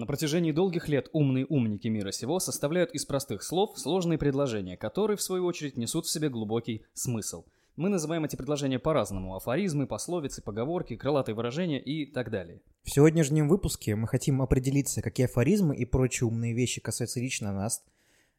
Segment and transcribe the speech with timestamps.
[0.00, 5.18] На протяжении долгих лет умные умники мира сего составляют из простых слов сложные предложения, которые,
[5.18, 7.44] в свою очередь, несут в себе глубокий смысл.
[7.76, 12.62] Мы называем эти предложения по-разному– афоризмы, пословицы, поговорки, крылатые выражения и так далее.
[12.84, 17.84] В сегодняшнем выпуске мы хотим определиться, какие афоризмы и прочие умные вещи касаются лично нас,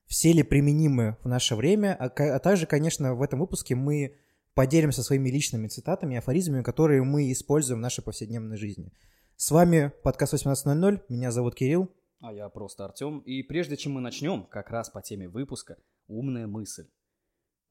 [0.08, 4.16] все ли применимы в наше время, а, а также, конечно, в этом выпуске мы
[4.56, 8.92] поделимся своими личными цитатами и афоризмами, которые мы используем в нашей повседневной жизни.
[9.44, 11.90] С вами подкаст 18.00, меня зовут Кирилл.
[12.20, 13.22] А я просто Артем.
[13.22, 15.78] И прежде чем мы начнем, как раз по теме выпуска,
[16.08, 16.86] умная мысль.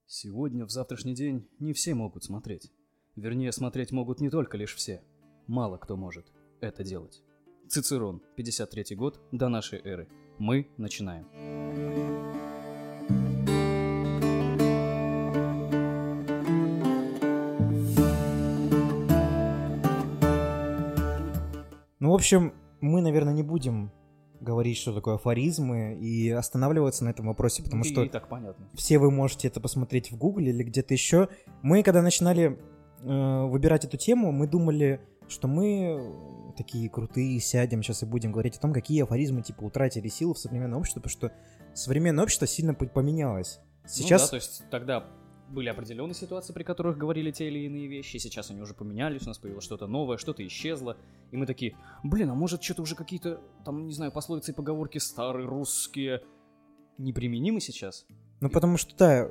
[0.05, 2.73] Сегодня, в завтрашний день, не все могут смотреть.
[3.15, 5.05] Вернее, смотреть могут не только лишь все.
[5.47, 6.27] Мало кто может
[6.61, 7.23] это делать.
[7.69, 10.09] Цицерон, 53 год до нашей эры.
[10.39, 12.20] Мы начинаем.
[22.11, 23.93] Ну, в общем, мы, наверное, не будем
[24.41, 28.69] говорить, что такое афоризмы, и останавливаться на этом вопросе, потому и, что и так понятно.
[28.75, 31.29] все вы можете это посмотреть в Гугле или где-то еще.
[31.63, 32.59] Мы, когда начинали
[33.03, 38.57] э, выбирать эту тему, мы думали, что мы такие крутые сядем сейчас и будем говорить
[38.57, 41.33] о том, какие афоризмы типа утратили силу в современном обществе, потому что
[41.75, 43.61] современное общество сильно поменялось.
[43.87, 44.23] Сейчас...
[44.23, 45.05] Ну да, то есть тогда
[45.51, 49.29] были определенные ситуации, при которых говорили те или иные вещи, сейчас они уже поменялись, у
[49.29, 50.97] нас появилось что-то новое, что-то исчезло,
[51.31, 54.99] и мы такие, блин, а может что-то уже какие-то, там, не знаю, пословицы и поговорки
[54.99, 56.23] старые, русские,
[56.99, 58.07] неприменимы сейчас?
[58.41, 59.29] Ну, потому что, да,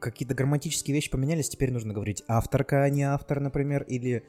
[0.00, 4.26] какие-то грамматические вещи поменялись, теперь нужно говорить авторка, а не автор, например, или...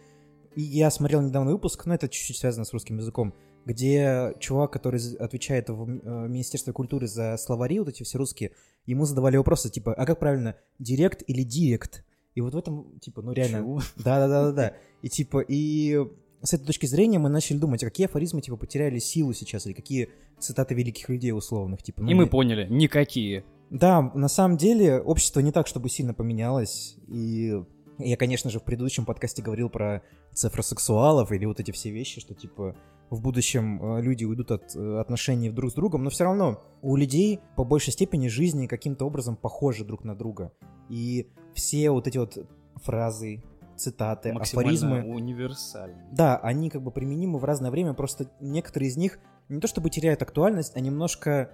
[0.55, 3.35] И я смотрел недавно выпуск, но это чуть-чуть связано с русским языком,
[3.67, 8.51] где чувак, который отвечает в э, Министерстве культуры за словари, вот эти все русские,
[8.85, 12.05] ему задавали вопросы, типа, а как правильно, директ или директ?
[12.33, 13.81] И вот в этом, типа, ну реально...
[13.97, 14.73] Да-да-да-да-да.
[15.01, 15.99] И типа, и
[16.41, 19.73] с этой точки зрения мы начали думать, а какие афоризмы, типа, потеряли силу сейчас, или
[19.73, 20.09] какие
[20.39, 22.03] цитаты великих людей условных, типа...
[22.03, 23.43] Ну, и мы поняли, никакие.
[23.69, 27.61] Да, на самом деле общество не так, чтобы сильно поменялось, и
[27.97, 30.03] я, конечно же, в предыдущем подкасте говорил про
[30.33, 32.77] цифросексуалов или вот эти все вещи, что, типа,
[33.09, 36.95] в будущем э, люди уйдут от э, отношений друг с другом, но все равно у
[36.95, 40.51] людей по большей степени жизни каким-то образом похожи друг на друга.
[40.89, 42.37] И все вот эти вот
[42.75, 43.43] фразы,
[43.75, 45.03] цитаты, афоризмы...
[45.03, 46.03] универсальны.
[46.11, 49.19] Да, они как бы применимы в разное время, просто некоторые из них
[49.49, 51.51] не то чтобы теряют актуальность, а немножко,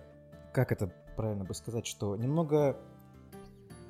[0.54, 2.78] как это правильно бы сказать, что немного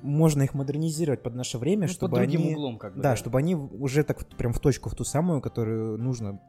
[0.04, 3.16] можно их модернизировать под наше время, ну, чтобы под они, углом, как бы, да, да,
[3.16, 6.40] чтобы они уже так прям в точку в ту самую, которую нужно,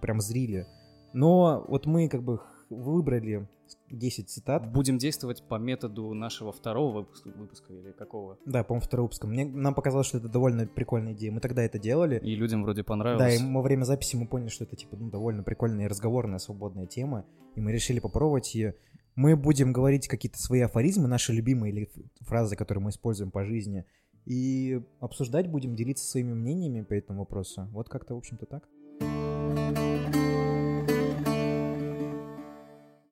[0.00, 0.66] прям зрили.
[1.12, 2.40] Но вот мы как бы
[2.70, 3.48] выбрали
[3.90, 4.70] 10 цитат.
[4.72, 8.38] Будем действовать по методу нашего второго выпуска, выпуска или какого?
[8.46, 9.26] Да, по-моему, второго выпуска.
[9.26, 11.32] Мне, нам показалось, что это довольно прикольная идея.
[11.32, 12.18] Мы тогда это делали.
[12.18, 13.38] И людям вроде понравилось.
[13.38, 16.38] Да, и во время записи мы поняли, что это типа ну, довольно прикольная и разговорная,
[16.38, 17.24] свободная тема.
[17.54, 18.74] И мы решили попробовать ее.
[19.18, 21.90] Мы будем говорить какие-то свои афоризмы, наши любимые или
[22.20, 23.84] фразы, которые мы используем по жизни,
[24.24, 27.66] и обсуждать будем, делиться своими мнениями по этому вопросу.
[27.72, 28.68] Вот как-то, в общем-то, так.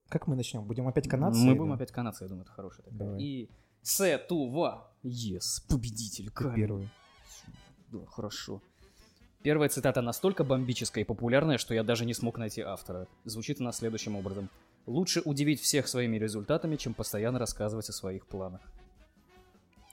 [0.09, 0.63] Как мы начнем?
[0.63, 1.41] Будем опять канадцы?
[1.41, 2.99] Мы будем опять канадцы, я думаю, это хорошая такая.
[3.01, 3.21] Давай.
[3.21, 3.51] И
[3.83, 4.93] Се Тува.
[5.03, 6.31] Yes, победитель.
[6.31, 6.55] Камень.
[6.55, 6.89] первый.
[7.91, 8.63] Да, хорошо.
[9.43, 13.09] Первая цитата настолько бомбическая и популярная, что я даже не смог найти автора.
[13.25, 14.49] Звучит она следующим образом.
[14.87, 18.61] Лучше удивить всех своими результатами, чем постоянно рассказывать о своих планах.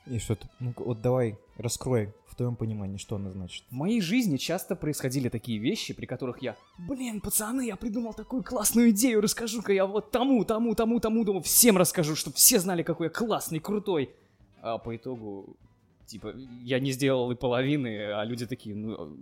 [0.06, 3.64] И что ты, ну вот давай, раскрой в твоем понимании, что она значит.
[3.70, 8.44] В моей жизни часто происходили такие вещи, при которых я, блин, пацаны, я придумал такую
[8.44, 12.84] классную идею, расскажу-ка я вот тому, тому, тому, тому, тому, всем расскажу, чтобы все знали,
[12.84, 14.10] какой я классный, крутой.
[14.62, 15.56] А по итогу,
[16.06, 16.34] типа,
[16.64, 19.18] я не сделал и половины, а люди такие, ну,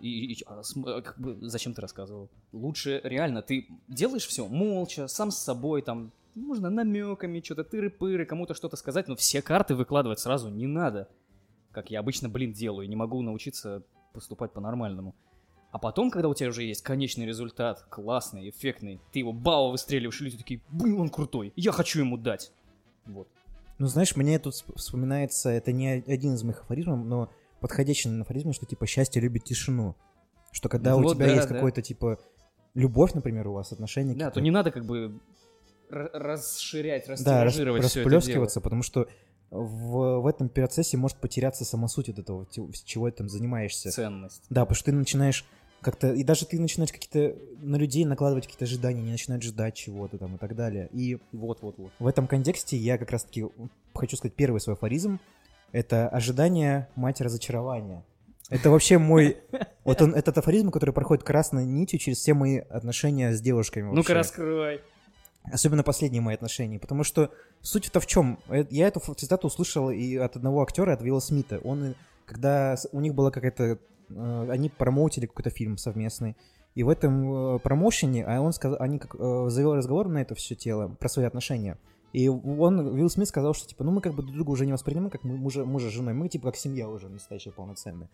[0.00, 2.28] и, и- а а как бы, зачем ты рассказывал?
[2.52, 8.54] Лучше реально, ты делаешь все молча, сам с собой, там, можно намеками, что-то тыры-пыры, кому-то
[8.54, 11.08] что-то сказать, но все карты выкладывать сразу не надо.
[11.72, 13.82] Как я обычно, блин, делаю, не могу научиться
[14.12, 15.14] поступать по-нормальному.
[15.72, 20.20] А потом, когда у тебя уже есть конечный результат, классный, эффектный, ты его бао выстреливаешь,
[20.20, 22.52] и люди такие, блин, он крутой, я хочу ему дать.
[23.04, 23.28] Вот.
[23.78, 27.30] Ну, знаешь, мне тут сп- вспоминается, это не один из моих афоризмов, но
[27.60, 29.96] подходящий на афоризм, что типа счастье любит тишину.
[30.52, 31.54] Что когда у Вот тебя да, есть да.
[31.54, 32.18] какой-то типа
[32.74, 35.20] любовь, например, у вас, отношения Да, то не надо как бы
[35.90, 38.18] расширять, да, рас- растиражировать все это дело.
[38.20, 39.08] расплескиваться, потому что
[39.50, 43.90] в, в этом процессе может потеряться сама суть от этого, чего ты там занимаешься.
[43.90, 44.42] Ценность.
[44.50, 45.44] Да, потому что ты начинаешь
[45.86, 50.18] как-то, и даже ты начинаешь какие-то на людей накладывать какие-то ожидания, не начинают ждать чего-то
[50.18, 50.88] там и так далее.
[50.92, 51.92] И Вот-вот-вот.
[52.00, 53.46] в этом контексте я как раз-таки
[53.94, 55.20] хочу сказать первый свой афоризм.
[55.70, 58.04] Это ожидание мать разочарования.
[58.50, 59.36] Это вообще мой...
[59.84, 63.92] Вот он, этот афоризм, который проходит красной нитью через все мои отношения с девушками.
[63.92, 64.80] Ну-ка раскрой.
[65.44, 66.80] Особенно последние мои отношения.
[66.80, 67.30] Потому что
[67.60, 68.40] суть-то в чем?
[68.70, 71.58] Я эту цитату услышал и от одного актера, от Вилла Смита.
[71.58, 71.94] Он,
[72.26, 73.78] когда у них была какая-то...
[74.08, 76.36] э, Они промоутили какой-то фильм совместный.
[76.74, 80.34] И в этом э, промоушене а он сказал, они как, э, завел разговор на это
[80.34, 81.78] все тело, про свои отношения.
[82.12, 84.72] И он, Уилл Смит сказал, что типа, ну мы как бы друг друга уже не
[84.72, 88.08] воспринимаем как мы- мужа, мужа с женой, мы типа как семья уже настоящая полноценная.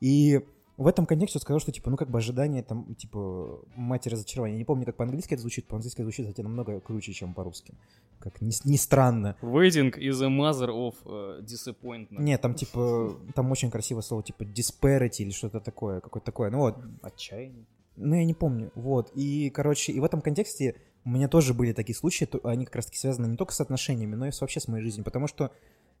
[0.00, 0.40] И
[0.76, 4.54] в этом контексте он сказал, что типа, ну как бы ожидание там, типа, мать разочарования.
[4.54, 7.74] Я не помню, как по-английски это звучит, по-английски это звучит, кстати, намного круче, чем по-русски.
[8.18, 9.36] Как ни, ни странно.
[9.42, 12.20] Waiting is a mother of э, disappointment.
[12.22, 16.50] Нет, там типа, там очень красивое слово, типа disparity или что-то такое, какое-то такое.
[16.50, 17.66] Ну вот, Отчаяние.
[17.96, 18.70] Ну, я не помню.
[18.74, 19.10] Вот.
[19.14, 22.76] И, короче, и в этом контексте у меня тоже были такие случаи, то- они как
[22.76, 25.04] раз-таки связаны не только с отношениями, но и вообще с моей жизнью.
[25.04, 25.50] Потому что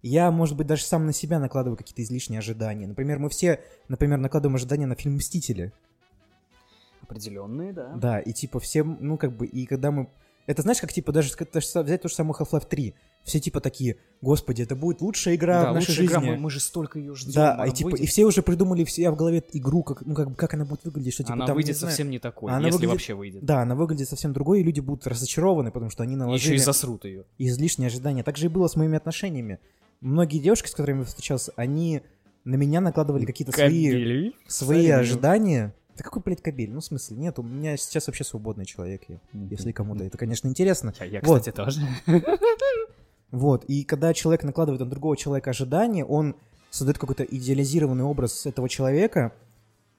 [0.08, 2.86] я, может быть, даже сам на себя накладываю какие-то излишние ожидания.
[2.86, 5.72] Например, мы все, например, накладываем ожидания на фильм «Мстители».
[7.02, 7.92] Определенные, да.
[7.96, 10.08] Да, и типа все, ну, как бы, и когда мы...
[10.46, 12.94] Это знаешь, как типа даже взять то же самое Half-Life 3.
[13.22, 16.34] Все типа такие, господи, это будет лучшая игра Да, в нашей лучшая игра, жизни.
[16.34, 17.32] мы, мы же столько ее ждем.
[17.34, 18.04] да, и типа, выйдет.
[18.04, 20.84] и все уже придумали все в голове игру, как, ну, как, бы, как она будет
[20.84, 23.14] выглядеть, что типа она там, выйдет не знаю, совсем не такой, Она если выглядит- вообще
[23.14, 23.44] выйдет.
[23.44, 26.58] Да, она выглядит совсем другой, и люди будут разочарованы, потому что они Еще наложили и
[26.58, 27.24] засрут ее.
[27.38, 28.24] излишние ожидания.
[28.24, 29.60] Так же и было с моими отношениями.
[30.02, 32.02] Многие девушки, с которыми я встречался, они
[32.44, 34.92] на меня накладывали какие-то свои, свои Кабель.
[34.92, 35.74] ожидания.
[35.96, 36.70] Да какой, блядь, кабель?
[36.72, 39.18] Ну, в смысле, нет, у меня сейчас вообще свободный человек, я.
[39.32, 40.92] если кому-то это, конечно, интересно.
[41.00, 41.40] Я, я, Вот.
[41.40, 41.80] кстати, тоже.
[43.30, 46.36] Вот, и когда человек накладывает на другого человека ожидания, он
[46.68, 49.32] создает какой-то идеализированный образ этого человека,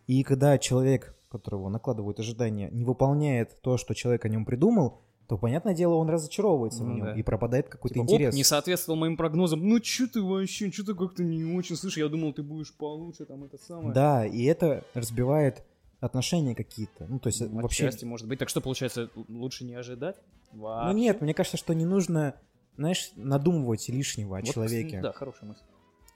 [0.05, 5.01] и когда человек, которого накладывают ожидания, не выполняет то, что человек о нем придумал,
[5.33, 7.13] то, понятное дело, он разочаровывается в Ну нем, да.
[7.15, 8.35] и пропадает какой-то Типа, оп, интерес.
[8.35, 9.67] не соответствовал моим прогнозам.
[9.67, 11.75] Ну, чё ты вообще, чё ты как-то не очень.
[11.75, 13.93] Слышь, я думал, ты будешь получше, там, это самое.
[13.95, 15.63] Да, и это разбивает
[15.99, 17.07] отношения какие-то.
[17.09, 17.87] Ну, то есть, Ну, вообще...
[17.87, 18.37] Отчасти, может быть.
[18.37, 20.17] Так что, получается, лучше не ожидать?
[20.51, 20.93] Ну, Вообще.
[20.99, 22.35] нет, мне кажется, что не нужно,
[22.77, 25.01] знаешь, надумывать лишнего о Вот, человеке.
[25.01, 25.63] Да, хорошая мысль.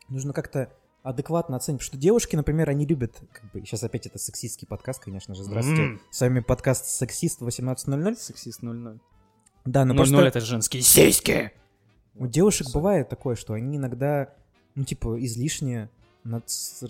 [0.09, 0.71] Нужно как-то
[1.03, 5.01] адекватно оценить, потому что девушки, например, они любят, как бы, сейчас опять это сексистский подкаст,
[5.03, 5.81] конечно же, здравствуйте.
[5.83, 6.01] М.
[6.11, 8.15] С вами подкаст «Сексист 18.00».
[8.15, 8.99] Сексист 0-0.
[9.65, 11.51] Да, но 0-0 просто это женские сиськи.
[12.15, 14.33] у девушек бывает такое, что они иногда,
[14.75, 15.89] ну, типа, излишне
[16.23, 16.49] над-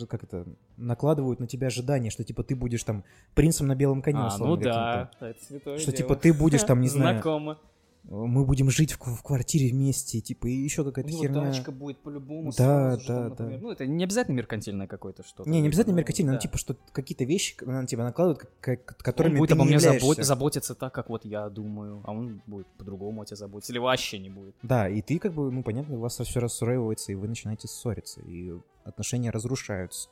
[0.10, 0.46] как это,
[0.78, 3.04] накладывают на тебя ожидания, что, типа, ты будешь там
[3.36, 5.98] принцем на белом коне, А, условно, ну да, это святое Что, дело.
[5.98, 7.60] типа, ты будешь там, не знаю, Знакомо.
[8.04, 11.42] Мы будем жить в, в квартире вместе, типа, и еще какая-то него херня.
[11.52, 12.52] тачка будет по-любому.
[12.58, 13.30] Да, сразу же, да, там, да.
[13.44, 13.62] например.
[13.62, 15.50] Ну, это не обязательно меркантильное какое-то что-то.
[15.50, 16.42] Не, не обязательно Ну, меркантильно, но да.
[16.42, 19.70] типа, что какие-то вещи на тебя накладывают, как- как- Он которыми будет ты обо не
[19.76, 23.74] мне забо- заботиться так, как вот я думаю, а он будет по-другому о тебе заботиться,
[23.74, 24.56] или вообще не будет.
[24.64, 28.22] Да, и ты как бы, ну, понятно, у вас все расстраивается, и вы начинаете ссориться,
[28.22, 28.54] и
[28.86, 30.08] отношения разрушаются.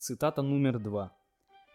[0.00, 1.12] Цитата номер два.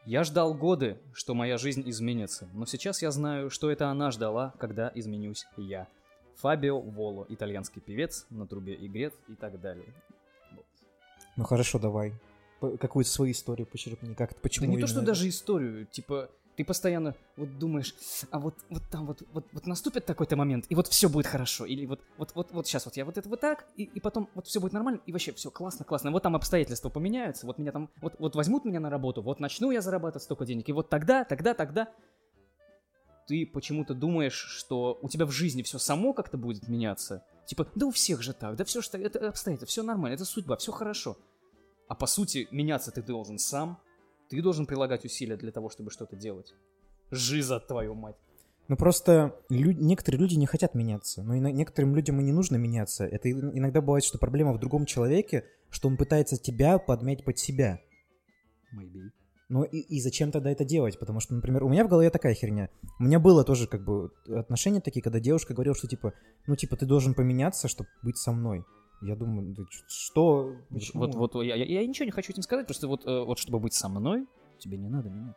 [0.03, 4.55] «Я ждал годы, что моя жизнь изменится, но сейчас я знаю, что это она ждала,
[4.57, 5.87] когда изменюсь я».
[6.37, 9.93] Фабио Воло, итальянский певец, на трубе игрет и так далее.
[10.55, 10.65] Вот.
[11.37, 12.13] Ну хорошо, давай.
[12.61, 17.15] Какую-то свою историю почерпни, как Да почему не то, что даже историю, типа, ты постоянно
[17.35, 17.93] вот думаешь,
[18.31, 21.65] а вот, вот там вот, вот, вот наступит такой-то момент, и вот все будет хорошо,
[21.65, 24.29] или вот, вот, вот, вот сейчас вот я вот это вот так, и, и потом
[24.35, 27.71] вот все будет нормально, и вообще все классно, классно, вот там обстоятельства поменяются, вот меня
[27.71, 30.89] там, вот, вот возьмут меня на работу, вот начну я зарабатывать столько денег, и вот
[30.89, 31.89] тогда, тогда, тогда
[33.27, 37.87] ты почему-то думаешь, что у тебя в жизни все само как-то будет меняться, типа, да
[37.87, 41.17] у всех же так, да все так, это обстоятельства, все нормально, это судьба, все хорошо,
[41.87, 43.79] а по сути меняться ты должен сам,
[44.29, 46.53] ты должен прилагать усилия для того, чтобы что-то делать.
[47.11, 48.15] Жиза, твою мать.
[48.67, 52.55] Ну просто лю- некоторые люди не хотят меняться, но и некоторым людям и не нужно
[52.55, 53.05] меняться.
[53.05, 57.79] Это иногда бывает, что проблема в другом человеке, что он пытается тебя подмять под себя.
[58.75, 59.11] Maybe.
[59.49, 60.97] Ну и, и зачем тогда это делать?
[60.97, 62.69] Потому что, например, у меня в голове такая херня.
[62.99, 66.13] У меня было тоже как бы отношения такие, когда девушка говорила, что типа,
[66.47, 68.65] ну типа ты должен поменяться, чтобы быть со мной.
[69.01, 70.55] Я думаю, да что?
[70.69, 71.07] Почему?
[71.07, 73.73] Вот, вот, я, я- ничего не хочу этим сказать, просто вот, э, вот чтобы быть
[73.73, 74.25] со мной,
[74.57, 75.35] тебе не надо меня.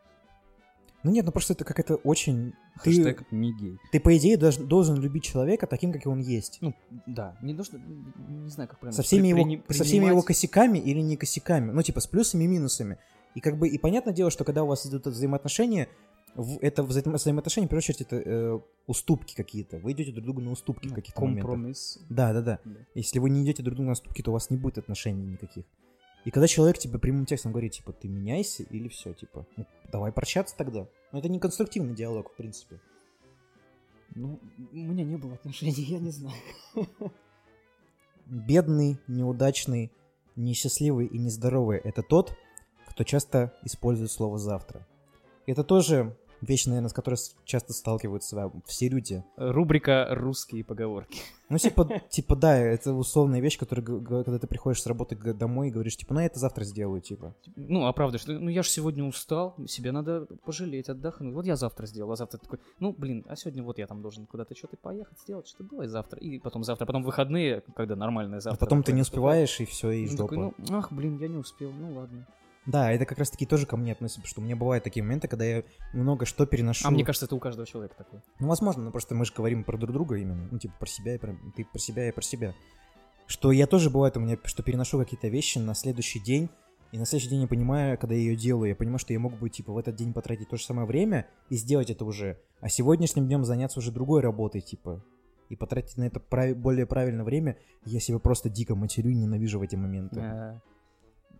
[1.03, 2.53] Ну нет, ну просто это какая-то очень...
[2.83, 3.77] Ты, Хэштег не гей.
[3.91, 6.57] ты по идее должен, должен любить человека таким, как он есть.
[6.61, 6.73] Ну,
[7.05, 8.95] да, не что, не знаю, как правильно.
[8.95, 10.25] со всеми, его, прини- со всеми его принимать.
[10.25, 11.71] косяками или не косяками.
[11.71, 12.97] Ну, типа, с плюсами и минусами.
[13.33, 15.87] И как бы, и понятное дело, что когда у вас идут взаимоотношения,
[16.61, 19.77] это взаим- взаимоотношения, в первую очередь, это э, уступки какие-то.
[19.79, 21.45] Вы идете друг другу на уступки в Ну, каких-то моментах.
[21.45, 21.99] компромисс.
[22.09, 22.59] Да, да, да.
[22.63, 22.75] Да.
[22.95, 25.65] Если вы не идете друг другу на уступки, то у вас не будет отношений никаких.
[26.25, 30.11] И когда человек тебе прямым текстом говорит, типа, ты меняйся или все, типа, ну, давай
[30.11, 30.87] прощаться тогда.
[31.11, 32.79] Но это не конструктивный диалог, в принципе.
[34.15, 34.39] Ну,
[34.71, 36.35] у меня не было отношений, я не знаю.
[38.25, 39.91] Бедный, неудачный,
[40.35, 42.35] несчастливый и нездоровый— это тот,
[42.87, 44.85] кто часто использует слово «завтра».
[45.47, 49.23] Это тоже вещь, наверное, с которой часто сталкиваются все люди.
[49.37, 51.19] Рубрика «Русские поговорки».
[51.49, 55.71] Ну, типа, типа, да, это условная вещь, которая, когда ты приходишь с работы домой и
[55.71, 57.35] говоришь, типа, ну, я это завтра сделаю, типа.
[57.55, 61.33] Ну, а правда, что, ну, я же сегодня устал, себе надо пожалеть, отдохнуть.
[61.33, 64.27] Вот я завтра сделал, а завтра такой, ну, блин, а сегодня вот я там должен
[64.27, 66.19] куда-то что-то поехать сделать, что давай завтра.
[66.19, 68.59] И потом завтра, потом выходные, когда нормальное А завтра.
[68.59, 70.23] потом ты не успеваешь, и все, и Ну, жопа.
[70.23, 72.27] такой, ну, ах, блин, я не успел, ну ладно.
[72.65, 75.27] Да, это как раз-таки тоже ко мне относится, потому что у меня бывают такие моменты,
[75.27, 75.63] когда я
[75.93, 76.87] много что переношу.
[76.87, 78.21] А мне кажется, это у каждого человека такое.
[78.39, 80.47] Ну, возможно, но просто мы же говорим про друг друга именно.
[80.51, 81.35] Ну, типа, про себя и про...
[81.55, 82.53] Ты про себя и про себя.
[83.27, 86.49] Что я тоже бывает у меня, что переношу какие-то вещи на следующий день,
[86.91, 89.37] и на следующий день я понимаю, когда я ее делаю, я понимаю, что я мог
[89.37, 92.39] бы, типа, в этот день потратить то же самое время и сделать это уже.
[92.61, 95.03] А сегодняшним днем заняться уже другой работой, типа.
[95.49, 99.59] И потратить на это прав- более правильное время, я себя просто дико матерю и ненавижу
[99.59, 100.19] в эти моменты.
[100.19, 100.61] А,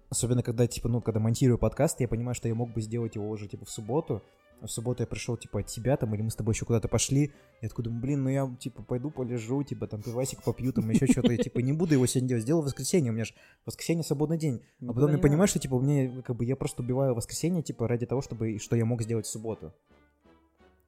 [0.09, 3.29] Особенно, когда, типа, ну, когда монтирую подкаст, я понимаю, что я мог бы сделать его
[3.29, 4.23] уже, типа, в субботу.
[4.61, 6.87] А в субботу я пришел, типа, от тебя там, или мы с тобой еще куда-то
[6.87, 7.31] пошли.
[7.61, 11.31] Такой думаю, блин, ну я, типа, пойду полежу, типа, там, пивасик попью, там, еще что-то.
[11.31, 12.43] Я, типа, не буду его сегодня делать.
[12.43, 13.33] Сделал в воскресенье, у меня же
[13.65, 14.55] воскресенье свободный день.
[14.55, 17.61] А никуда потом я понимаю, что, типа, у меня, как бы, я просто убиваю воскресенье,
[17.61, 19.73] типа, ради того, чтобы, что я мог сделать в субботу.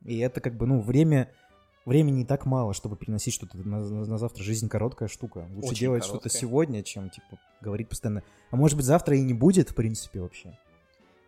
[0.04, 1.32] И это, как бы, ну, время...
[1.86, 4.44] Времени не так мало, чтобы переносить что-то на, на- на завтра.
[4.44, 5.48] Жизнь короткая штука.
[5.56, 8.24] Лучше Очень делать что-то сегодня, чем, типа, говорить постоянно.
[8.52, 10.58] А может быть, завтра и не будет, в принципе, вообще.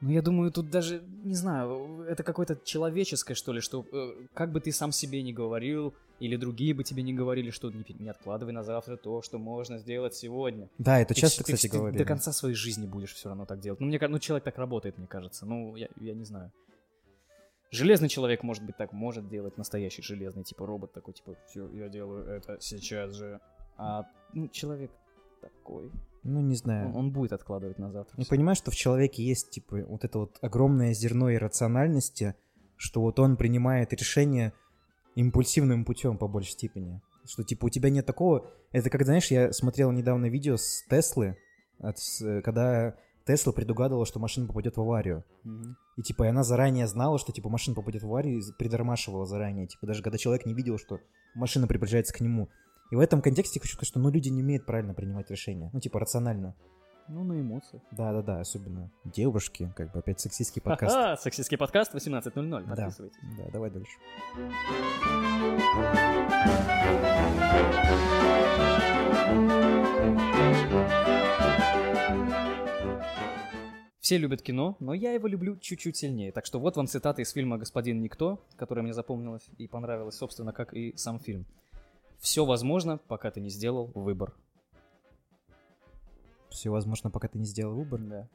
[0.01, 4.51] Ну, я думаю, тут даже, не знаю, это какое-то человеческое, что ли, что э, как
[4.51, 8.09] бы ты сам себе не говорил, или другие бы тебе не говорили, что не, не
[8.09, 10.67] откладывай на завтра то, что можно сделать сегодня.
[10.77, 11.97] Да, это Ты часто, ты кстати, ты говорили.
[11.97, 13.79] до конца своей жизни будешь все равно так делать.
[13.79, 15.45] Ну, мне кажется, ну, человек так работает, мне кажется.
[15.45, 16.51] Ну, я, я не знаю.
[17.73, 21.89] Железный человек, может быть, так может делать, настоящий железный, типа робот такой, типа, все, я
[21.89, 23.39] делаю это сейчас же.
[23.77, 24.03] А
[24.33, 24.91] ну, человек
[25.41, 26.89] такой, Ну, не знаю.
[26.89, 28.13] он, он будет откладывать на завтра.
[28.19, 32.35] Я понимаю, что в человеке есть, типа, вот это вот огромное зерно иррациональности,
[32.77, 34.53] что вот он принимает решения
[35.15, 37.01] импульсивным путем по большей степени.
[37.25, 38.51] Что, типа, у тебя нет такого...
[38.71, 41.37] Это как, знаешь, я смотрел недавно видео с Теслы,
[41.79, 45.23] от с- когда Тесла предугадывала, что машина попадет в аварию.
[45.43, 45.77] Мгм.
[45.95, 49.67] И, типа, и она заранее знала, что, типа, машина попадет в аварию, и придормашивала заранее.
[49.67, 50.99] Типа, даже когда человек не видел, что
[51.33, 52.49] машина приближается к нему.
[52.91, 55.69] И в этом контексте хочу сказать, что, ну, люди не умеют правильно принимать решения.
[55.71, 56.55] Ну, типа, рационально.
[57.07, 57.81] Ну, на эмоциях.
[57.91, 60.95] Да-да-да, особенно девушки, как бы опять сексистский подкаст.
[60.95, 62.75] Ха-ха, сексистский подкаст 18.00, Да.
[62.75, 63.19] подписывайтесь.
[63.37, 63.97] Да, давай дальше.
[74.13, 76.31] Все любят кино, но я его люблю чуть-чуть сильнее.
[76.31, 80.53] Так что вот вам цитата из фильма «Господин Никто», которая мне запомнилась и понравилась, собственно,
[80.53, 81.47] как и сам фильм.
[82.19, 84.35] «Все возможно, пока ты не сделал выбор».
[86.51, 88.01] Все возможно, пока ты не сделал выбор.
[88.01, 88.27] Да.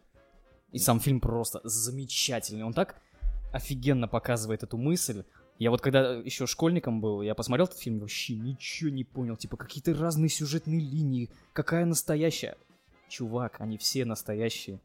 [0.73, 2.65] И сам фильм просто замечательный.
[2.65, 3.01] Он так
[3.53, 5.23] офигенно показывает эту мысль.
[5.61, 9.37] Я вот когда еще школьником был, я посмотрел этот фильм, вообще ничего не понял.
[9.37, 11.31] Типа какие-то разные сюжетные линии.
[11.53, 12.57] Какая настоящая?
[13.09, 14.81] Чувак, они все настоящие.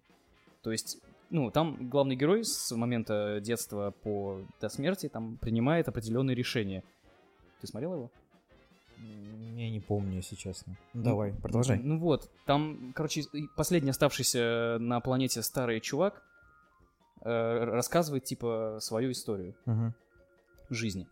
[0.64, 0.98] То есть,
[1.30, 6.84] ну, там главный герой с момента детства по до смерти там принимает определенные решения.
[7.62, 8.12] Ты смотрел его?
[9.56, 10.78] Я не помню, если честно.
[10.94, 11.80] Ну, давай, продолжай.
[11.80, 13.24] Ну вот, там, короче,
[13.56, 16.24] последний оставшийся на планете старый чувак
[17.22, 19.94] э, рассказывает, типа, свою историю Мгм.
[20.70, 21.08] жизни,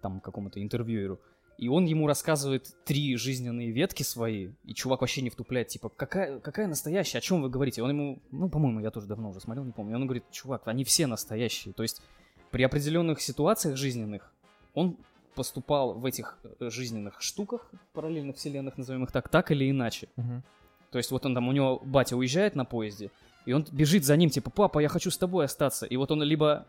[0.00, 1.20] там, какому-то интервьюеру.
[1.58, 6.38] И он ему рассказывает три жизненные ветки свои, и чувак вообще не втупляет, типа, какая,
[6.40, 7.82] какая настоящая, о чем вы говорите?
[7.82, 9.96] Он ему, ну, по-моему, я тоже давно уже смотрел, не помню.
[9.96, 11.72] Он говорит, чувак, они все настоящие.
[11.72, 12.02] То есть
[12.50, 14.32] при определенных ситуациях жизненных
[14.74, 14.98] он
[15.34, 20.08] поступал в этих э, жизненных штуках, параллельных вселенных, назовем их так, так или иначе.
[20.16, 20.42] Мгм.
[20.90, 23.10] То есть вот он там, у него батя уезжает на поезде,
[23.44, 25.86] и он бежит за ним, типа, папа, я хочу с тобой остаться.
[25.86, 26.66] И вот он либо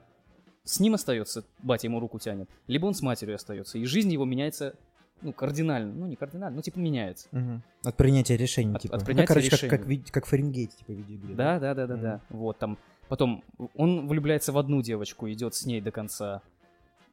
[0.68, 3.78] с ним остается, батя ему руку тянет, либо он с матерью остается.
[3.78, 4.76] И жизнь его меняется,
[5.22, 5.94] ну, кардинально.
[5.94, 7.28] Ну, не кардинально, ну, типа, меняется.
[7.32, 7.64] Мгм.
[7.84, 8.96] От принятия решений, От- типа.
[8.96, 9.70] от Ну, принятия короче, как, решений.
[9.78, 11.36] как, ви- как Фаренгейт, типа, видеоигре.
[11.36, 12.22] Да, да, да, да, да.
[12.30, 12.78] Вот там.
[13.10, 13.44] Потом
[13.76, 16.42] он влюбляется в одну девочку, идет с ней до конца.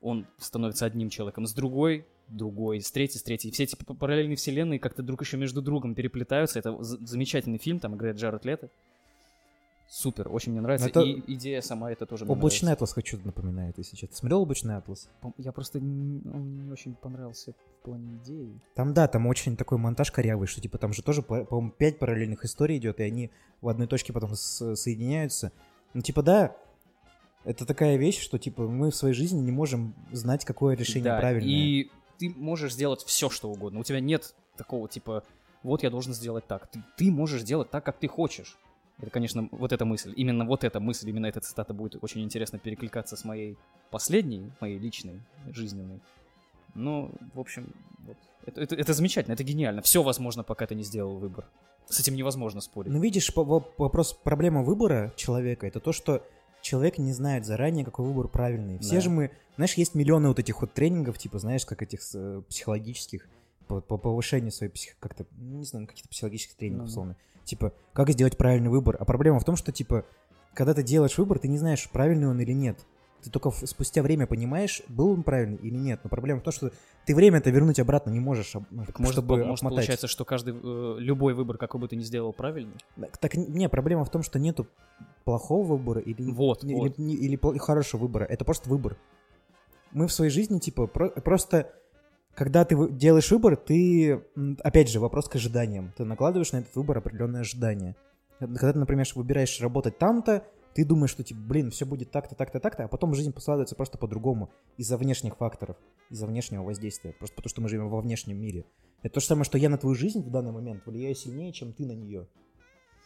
[0.03, 3.51] Он становится одним человеком, с другой другой, с третьей, с третьей.
[3.51, 6.59] Все эти параллельные вселенные как-то друг еще между другом переплетаются.
[6.59, 8.71] Это замечательный фильм, там играет Джаред Лето.
[9.87, 10.89] Супер, очень мне нравится.
[10.89, 12.85] Это- И идея сама это тоже мне Облачный нравится.
[12.85, 14.17] атлас хочу напоминает, если честно.
[14.17, 15.09] Смотрел облачный атлас?
[15.37, 18.61] Я просто он не очень понравился в плане идеи.
[18.75, 21.99] Там, да, там очень такой монтаж корявый, что, типа, там же тоже, по- по-моему, пять
[21.99, 25.53] параллельных историй идет, и они в одной точке потом соединяются.
[25.93, 26.57] Ну, типа, да,
[27.47, 31.19] Это такая вещь, что, типа, мы в своей жизни не можем знать, какое решение Да,
[31.21, 31.47] правильное.
[31.55, 33.81] И ты можешь сделать все, что угодно.
[33.81, 35.25] У тебя нет такого типа,
[35.63, 36.69] вот я должен сделать так.
[36.69, 38.57] Ты, ты можешь делать так, как ты хочешь.
[39.01, 42.59] Это, конечно, вот эта мысль, именно вот эта мысль, именно эта цитата будет очень интересно
[42.59, 43.57] перекликаться с моей
[43.91, 45.21] последней, моей личной,
[45.51, 46.01] жизненной.
[46.75, 48.17] Ну, в общем, вот.
[48.47, 49.83] это, это, это замечательно, это гениально.
[49.83, 51.47] Все возможно, пока ты не сделал выбор.
[51.89, 52.93] С этим невозможно спорить.
[52.93, 56.23] Ну, видишь, вопрос, проблема выбора человека, это то, что
[56.63, 58.79] человек не знает заранее, какой выбор правильный.
[58.79, 59.01] Все Да.
[59.03, 63.29] же мы, знаешь, есть миллионы вот этих вот тренингов, типа, знаешь, как этих э, психологических,
[63.67, 64.97] по, по повышению своей псих...
[64.99, 67.17] как-то, не знаю, каких-то психологических тренингов, Ну да.
[67.45, 68.97] Типа, как сделать правильный выбор.
[68.99, 70.05] А проблема в том, что, типа,
[70.55, 72.79] когда ты делаешь выбор, ты не знаешь, правильный он или нет.
[73.23, 76.01] Ты только спустя время понимаешь, был он правильный или нет.
[76.05, 76.71] Но проблема в том, что
[77.07, 79.77] ты время-то вернуть обратно не можешь, об- Так может, чтобы может обмотать.
[79.79, 82.75] получается, что каждый, э, любой выбор, какой бы ты ни сделал, правильный?
[83.01, 84.67] Так, так не, проблема в том, что нету
[85.25, 86.99] плохого выбора или, Вот, или, вот.
[86.99, 88.25] не- или пл- хорошего выбора.
[88.25, 88.97] Это просто выбор.
[89.93, 91.73] Мы в своей жизни, типа, про- просто,
[92.35, 94.25] когда ты делаешь выбор, ты,
[94.63, 95.93] опять же, вопрос к ожиданиям.
[95.97, 97.97] Ты накладываешь на этот выбор определенные ожидания.
[98.39, 102.59] Когда ты, например, выбираешь работать там-то, ты думаешь, что, типа, блин, все будет так-то, так-то,
[102.59, 105.77] так-то, а потом жизнь складывается просто по-другому из-за внешних факторов,
[106.11, 108.65] из-за внешнего воздействия, просто потому что мы живем во внешнем мире.
[109.03, 111.73] Это то же самое, что я на твою жизнь в данный момент влияю сильнее, чем
[111.73, 112.27] ты на нее.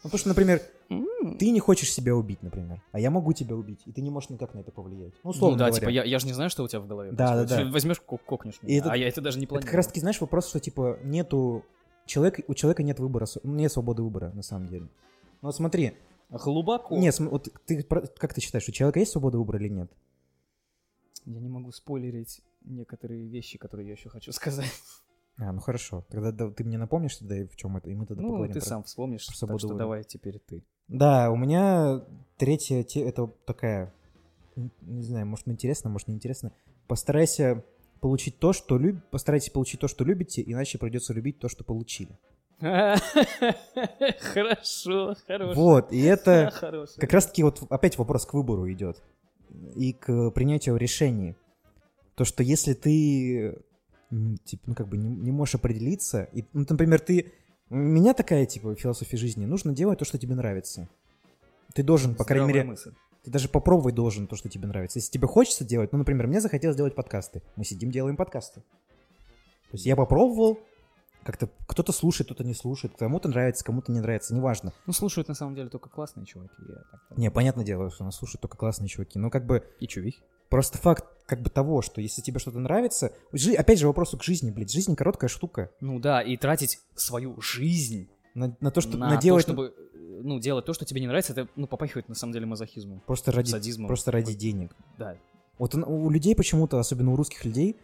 [0.02, 0.62] Ну, потому что, например,
[1.38, 4.30] ты не хочешь себя убить, например, а я могу тебя убить, и ты не можешь
[4.30, 5.12] никак на это повлиять.
[5.14, 5.80] Ну, Ну условно да, говоря.
[5.80, 7.12] типа, я, я же не знаю, что у тебя в голове.
[7.12, 7.70] Да, да, да.
[7.70, 9.66] Возьмешь, ко- кокнешь меня, И это- а я это даже не Это планирую.
[9.66, 11.64] как раз таки, знаешь, вопрос, что, типа, нету...
[12.06, 14.84] Человек, у человека нет выбора, с- нет свободы выбора, на самом деле.
[15.42, 15.94] Ну, вот смотри,
[16.30, 16.96] Глубоко.
[16.96, 19.90] нет, вот ты, как ты считаешь, у человека есть свобода выбора или нет?
[21.26, 24.70] Я не могу спойлерить некоторые вещи, которые я еще хочу сказать.
[25.40, 28.22] А, ну хорошо, тогда да, ты мне напомнишь тогда, в чем это, и мы тогда
[28.22, 28.54] ну, поговорим.
[28.54, 30.64] ты про- сам вспомнишь, про так что давай теперь ты.
[30.88, 32.02] Да, у меня
[32.36, 33.92] третья, это такая,
[34.56, 36.52] не знаю, может интересно, может неинтересно.
[36.86, 37.64] Постарайся
[38.00, 38.96] получить то, что люб...
[39.10, 42.10] Постарайтесь получить то, что любите, иначе придется любить то, что получили.
[42.60, 43.54] Хорошо,
[45.26, 45.54] хорошо.
[45.54, 46.52] Вот, и это
[46.96, 49.00] как раз-таки вот опять вопрос к выбору идет.
[49.76, 51.36] И к принятию решений.
[52.16, 53.62] То, что если ты,
[54.44, 57.32] типа, ну как бы не, не можешь определиться, и, ну, например, ты...
[57.70, 59.44] У меня такая, типа, философия жизни.
[59.44, 60.88] Нужно делать то, что тебе нравится.
[61.74, 62.92] Ты должен, по крайней мере, мысль.
[63.22, 64.98] ты даже попробовать должен то, что тебе нравится.
[64.98, 67.42] Если тебе хочется делать, ну, например, мне захотелось делать подкасты.
[67.56, 68.60] Мы сидим, делаем подкасты.
[68.60, 70.58] То есть я попробовал,
[71.24, 74.72] как-то кто-то слушает, кто-то не слушает, кому-то нравится, кому-то не нравится, неважно.
[74.86, 76.54] Ну, слушают на самом деле только классные чуваки.
[76.66, 79.18] я Не, понятное дело, что нас слушают только классные чуваки.
[79.18, 80.22] Но как бы И чувихи.
[80.48, 83.12] просто факт как бы того, что если тебе что-то нравится...
[83.32, 84.72] жи- Опять же вопросу к жизни, блядь.
[84.72, 85.70] Жизнь короткая штука.
[85.80, 89.44] Ну да, и тратить свою жизнь На, на то, что на наделать...
[89.44, 92.32] то, чтобы э, ну, делать то, что тебе не нравится, это ну, попахивает на самом
[92.32, 93.00] деле мазохизмом.
[93.06, 93.88] Просто ради, садизмом.
[93.88, 94.74] просто ради денег.
[94.96, 95.18] Да.
[95.58, 97.76] Вот у, у людей почему-то, особенно у русских людей,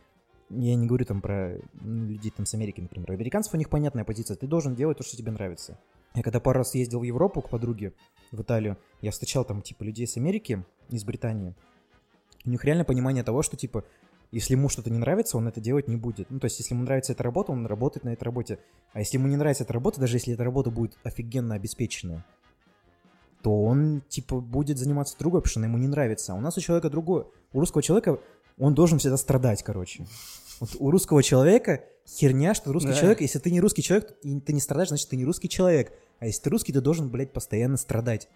[0.49, 3.69] я не говорю там про м, людей там с Америки, например, у американцев у них
[3.69, 5.79] понятная позиция, ты должен делать то, что тебе нравится.
[6.15, 7.93] Я когда пару раз ездил в Европу к подруге,
[8.33, 11.55] в Италию, я встречал там типа людей с Америки, из Британии.
[12.45, 13.85] У них реально понимание того, что типа
[14.35, 16.29] если ему что-то не нравится, он это делать не будет.
[16.29, 18.59] Ну, то есть, если ему нравится эта работа, он работает на этой работе.
[18.93, 22.25] А если ему не нравится эта работа, даже если эта работа будет офигенно обеспеченная,
[23.43, 26.33] то он, типа, будет заниматься другой, потому что она ему не нравится.
[26.33, 27.27] А у нас у человека другое.
[27.53, 28.19] У русского человека
[28.59, 30.05] он должен всегда страдать, короче.
[30.59, 32.97] Вот у русского человека херня, что русский Да.
[32.97, 35.93] человек, если ты не русский человек, и ты не страдаешь, значит, ты не русский человек.
[36.19, 38.29] А если ты русский, ты должен, блядь, постоянно страдать.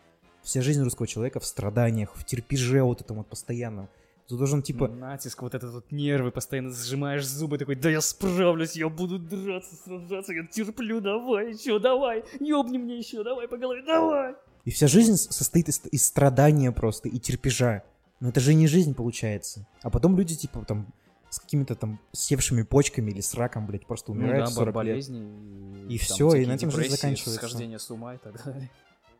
[0.42, 3.88] Вся жизнь русского человека в страданиях, в терпеже вот этом вот постоянном.
[4.28, 8.76] Ты должен, типа, Натиск, вот этот вот нервы, постоянно сжимаешь зубы, такой, да я справлюсь,
[8.76, 13.82] я буду драться, сражаться, я терплю, давай, еще, давай, ёбни мне еще, давай по голове,
[13.82, 14.34] давай.
[14.66, 17.84] И вся жизнь состоит из, из страдания просто и терпежа.
[18.20, 19.66] Но это же не жизнь получается.
[19.80, 20.92] А потом люди, типа, там,
[21.30, 24.74] с какими-то там севшими почками или с раком, блядь, просто умирают ну да, 40 лет.
[24.74, 25.86] болезни.
[25.88, 27.38] И там всё, и на этом жизнь заканчивается.
[27.38, 28.70] Схождение с ума и так далее.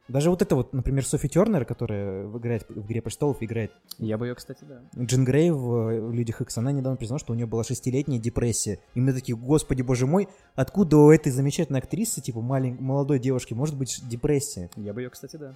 [0.08, 4.26] Даже вот это вот, например, Софи Тернер, которая играет в «Игре престолов», играет Я бы
[4.26, 4.80] ее, кстати, да.
[4.98, 8.80] Джин Грей в э, «Людях Икс», она недавно признала, что у нее была шестилетняя депрессия.
[8.94, 12.80] И мы такие, господи, боже мой, откуда у этой замечательной актрисы, типа, малень...
[12.80, 14.70] молодой девушки, может быть депрессия?
[14.76, 15.54] Я бы ее, кстати, да.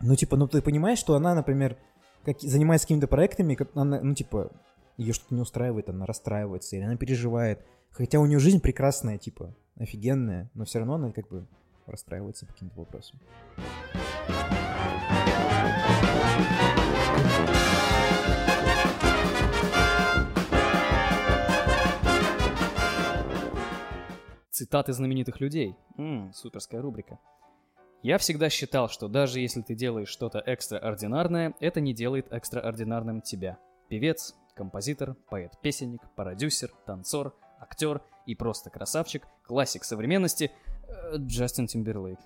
[0.00, 1.76] Ну, типа, ну ты понимаешь, что она, например,
[2.24, 4.52] как, занимается какими-то проектами, как она, ну, типа,
[4.96, 7.64] ее что-то не устраивает, она расстраивается, или она переживает.
[7.90, 11.46] Хотя у нее жизнь прекрасная, типа, офигенная, но все равно она как бы
[11.88, 13.18] расстраивается по каким-то вопросам.
[24.50, 25.76] Цитаты знаменитых людей.
[25.96, 27.18] М, суперская рубрика.
[28.02, 33.58] Я всегда считал, что даже если ты делаешь что-то экстраординарное, это не делает экстраординарным тебя.
[33.88, 40.52] Певец, композитор, поэт-песенник, продюсер, танцор, актер и просто красавчик, классик современности
[41.16, 42.18] Джастин Тимберлейк.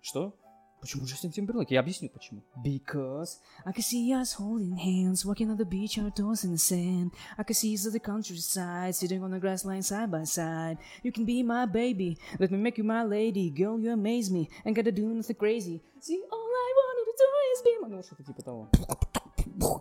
[0.00, 0.34] Что?
[0.80, 1.70] Почему Джастин Тимберлейк?
[1.70, 2.42] Я объясню почему.
[2.62, 6.58] Because I can see us holding hands, walking on the beach, our toes in the
[6.58, 7.12] sand.
[7.38, 10.76] I can see us at the countryside, sitting on the grass line side by side.
[11.02, 13.48] You can be my baby, let me make you my lady.
[13.50, 15.80] Girl, you amaze me, ain't gotta do nothing crazy.
[16.00, 17.88] See, all I wanted to do is be my...
[17.88, 18.68] Ну, что-то типа того.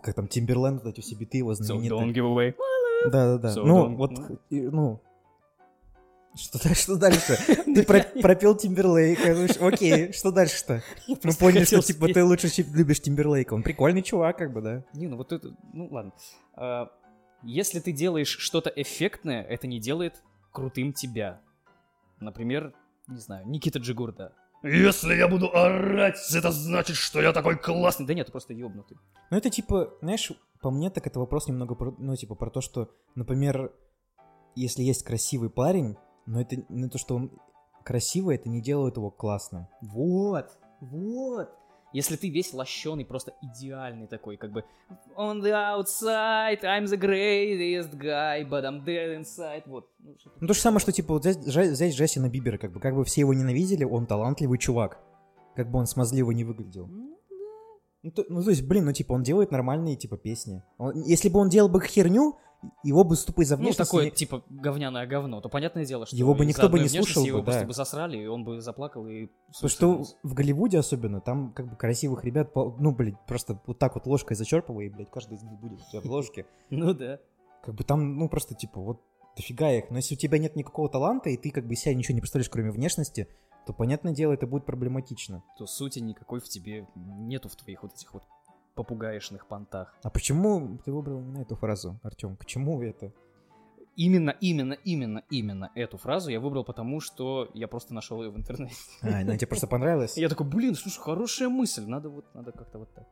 [0.01, 1.89] Как там Тимберленд, вот эти все биты его So знаменитые.
[1.99, 2.53] don't give away.
[3.11, 3.49] Да-да-да.
[3.53, 4.11] So ну, don't- вот,
[4.49, 5.01] ну.
[6.33, 6.37] Ну...
[6.39, 7.37] Что, дальше- что дальше?
[7.45, 10.81] Ты про- пропел Тимберлейка, ну, окей, что дальше-то?
[11.07, 13.53] Мы просто поняли, что, типа, ты лучше любишь Тимберлейка.
[13.53, 14.83] Он прикольный чувак, как бы, да.
[14.93, 16.11] Не, ну вот это, ну ладно.
[16.55, 16.89] А,
[17.43, 21.41] Если ты делаешь что-то эффектное, это не делает крутым тебя.
[22.19, 22.73] Например,
[23.07, 24.33] не знаю, Никита Джигурда.
[24.63, 27.81] Если я буду орать, это значит, что я такой классный.
[27.81, 28.97] Классный, да нет, ты просто ёбнутый.
[29.29, 32.61] Ну, это, типа, знаешь, по мне так это вопрос немного, про, ну, типа, про то,
[32.61, 33.73] что, например,
[34.55, 37.31] если есть красивый парень, но это не то, что он
[37.83, 39.67] красивый, это не делает его классным.
[39.81, 40.47] Вот,
[40.81, 41.49] вот.
[41.91, 44.63] Если ты весь лощеный, просто идеальный такой, как бы
[45.15, 49.63] On the outside, I'm the greatest guy, but I'm dead inside.
[49.67, 49.87] Вот.
[49.99, 52.95] Ну, Ну, то же самое, что, типа, вот взять, взять Джастина Бибера, как бы, как
[52.95, 54.97] бы все его ненавидели, он талантливый чувак.
[55.55, 56.87] Как бы он смазливо не выглядел.
[56.87, 57.19] Ну,
[58.01, 60.63] Ну, то, ну, то есть, блин, ну, типа, он делает нормальные, типа, песни.
[60.79, 62.37] Он- если бы он делал бы херню,
[62.83, 66.05] его бы с тупой за Ну, внешность такое, не- типа, говняное говно, то понятное дело,
[66.05, 67.67] что Его бы никто бы не слушал его бы, просто да.
[67.67, 69.27] бы засрали, и он бы заплакал и...
[69.53, 73.95] Потому что в Голливуде особенно, там как бы красивых ребят, ну, блин, просто вот так
[73.95, 76.45] вот ложкой зачерпывай, и, блядь, каждый из них будет у тебя в ложке.
[76.69, 77.19] Ну да.
[77.63, 79.01] Как бы там, ну, просто, типа, вот
[79.35, 79.89] дофига их.
[79.89, 82.49] Но если у тебя нет никакого таланта, и ты как бы себя ничего не представляешь,
[82.49, 83.27] кроме внешности,
[83.65, 85.43] то, понятное дело, это будет проблематично.
[85.57, 88.23] То сути никакой в тебе нету в твоих вот этих вот
[88.75, 89.93] попугаишных понтах.
[90.03, 92.35] А почему ты выбрал именно эту фразу, Артем?
[92.37, 93.11] К чему это?
[93.95, 98.37] Именно, именно, именно, именно эту фразу я выбрал потому, что я просто нашел ее в
[98.37, 98.75] интернете.
[99.03, 100.17] А, она тебе просто понравилась?
[100.17, 103.05] Я такой, блин, слушай, хорошая мысль, надо вот, надо как-то вот так.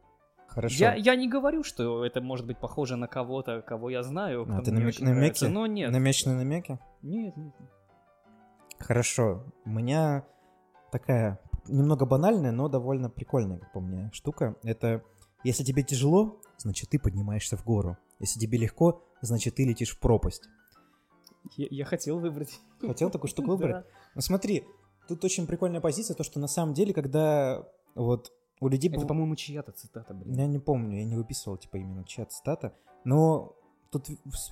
[0.48, 0.76] Хорошо.
[0.80, 4.62] Я, я не говорю, что это может быть похоже на кого-то, кого я знаю, А,
[4.62, 5.46] ты намек- намеки?
[5.46, 5.92] но нет.
[5.92, 6.80] Намеч на намеки?
[7.04, 7.54] Нет, нет.
[7.60, 7.70] нет.
[8.80, 9.46] Хорошо.
[9.66, 10.26] У меня
[10.92, 14.56] такая немного банальная, но довольно прикольная, как по мне, штука.
[14.64, 15.04] Это
[15.44, 17.98] если тебе тяжело, значит ты поднимаешься в гору.
[18.20, 20.44] Если тебе легко, значит ты летишь в пропасть.
[21.58, 22.60] Я, я хотел выбрать.
[22.80, 23.72] Хотел такую штуку выбрать?
[23.72, 23.86] Да.
[24.16, 24.66] Ну смотри,
[25.08, 28.90] тут очень прикольная позиция, то что на самом деле, когда вот у людей...
[28.92, 30.36] Это, быв- по-моему, чья-то цитата, блин.
[30.36, 32.76] Я не помню, я не выписывал, типа, именно чья цитата.
[33.04, 33.56] Но
[33.90, 34.08] тут,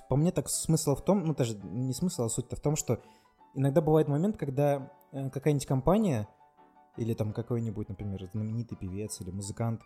[0.08, 3.00] по мне, так смысл в том, ну, даже не смысл, а суть-то в том, что
[3.54, 6.28] иногда бывает момент, когда э, какая-нибудь компания
[6.96, 9.80] или там какой-нибудь, например, знаменитый певец или музыкант,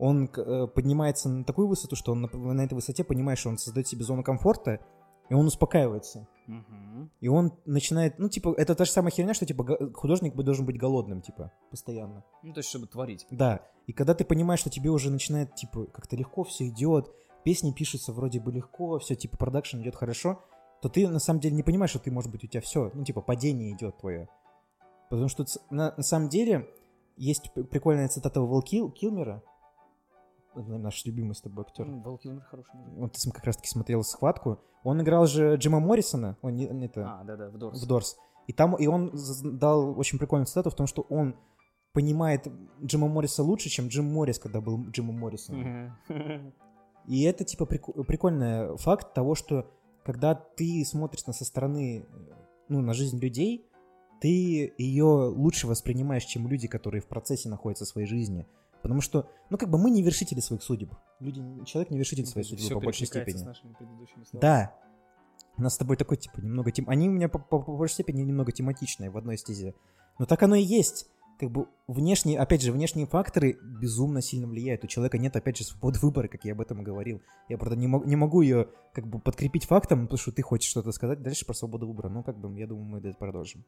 [0.00, 3.58] он э, поднимается на такую высоту, что он на, на этой высоте понимает, что он
[3.58, 4.80] создает себе зону комфорта,
[5.28, 6.26] и он успокаивается.
[7.20, 10.64] И он начинает, ну, типа, это та же самая херня, что, типа, художник бы должен
[10.66, 12.24] быть голодным, типа, постоянно.
[12.42, 13.26] Ну, то есть, чтобы творить.
[13.30, 17.12] Да, и когда ты понимаешь, что тебе уже начинает, типа, как-то легко все идет,
[17.44, 20.42] песни пишутся вроде бы легко, все, типа, продакшн идет хорошо,
[20.80, 23.04] то ты на самом деле не понимаешь, что ты, может быть, у тебя все, ну,
[23.04, 24.28] типа, падение идет твое.
[25.10, 26.68] Потому что на, на самом деле
[27.16, 29.42] есть прикольная цитата Уилл Кил, Килмера,
[30.54, 31.86] наш любимый с тобой актер.
[31.86, 32.94] Вэл Килмер хороший мужик.
[32.98, 34.58] Вот ты как раз-таки смотрел «Схватку».
[34.82, 37.82] Он играл же Джима Моррисона, он не, не это, А, да-да, в Дорс.
[37.82, 38.16] в Дорс.
[38.46, 39.12] И там и он
[39.44, 41.36] дал очень прикольную цитату в том, что он
[41.92, 42.46] понимает
[42.82, 45.96] Джима Морриса лучше, чем Джим Моррис, когда был Джимом Моррисоном.
[46.08, 46.52] Мгм.
[47.06, 49.70] И это типа прик- прикольный факт того, что
[50.04, 52.06] когда ты смотришь на со стороны,
[52.68, 53.66] ну, на жизнь людей,
[54.20, 58.46] ты ее лучше воспринимаешь, чем люди, которые в процессе находятся своей жизни.
[58.82, 60.92] Потому что, ну, как бы мы не вершители своих судеб.
[61.20, 63.36] Люди, человек не вершитель своей судьбы по большей степени.
[63.36, 64.40] с нашими предыдущими словами.
[64.40, 64.74] Да.
[65.56, 66.88] У нас с тобой такой, типа, немного тем...
[66.88, 69.74] Они у меня по, по- по большей степени немного тематичные в одной стезе.
[70.18, 71.08] Но так оно и есть.
[71.38, 74.84] Как бы внешние, опять же, внешние факторы безумно сильно влияют.
[74.84, 77.22] У человека нет, опять же, свободы выбора, как я об этом и говорил.
[77.48, 80.70] Я, правда, не, мог- не могу ее как бы подкрепить фактом, потому что ты хочешь
[80.70, 82.08] что-то сказать дальше про свободу выбора.
[82.08, 83.64] Ну, как бы, я думаю, мы это продолжим.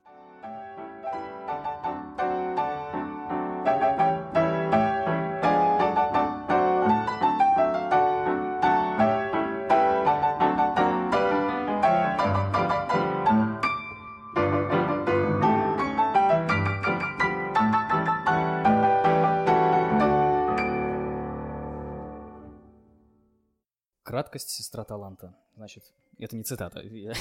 [24.12, 25.34] Краткость сестра таланта.
[25.56, 25.84] Значит,
[26.18, 26.80] это не цитата.
[26.82, 27.14] я-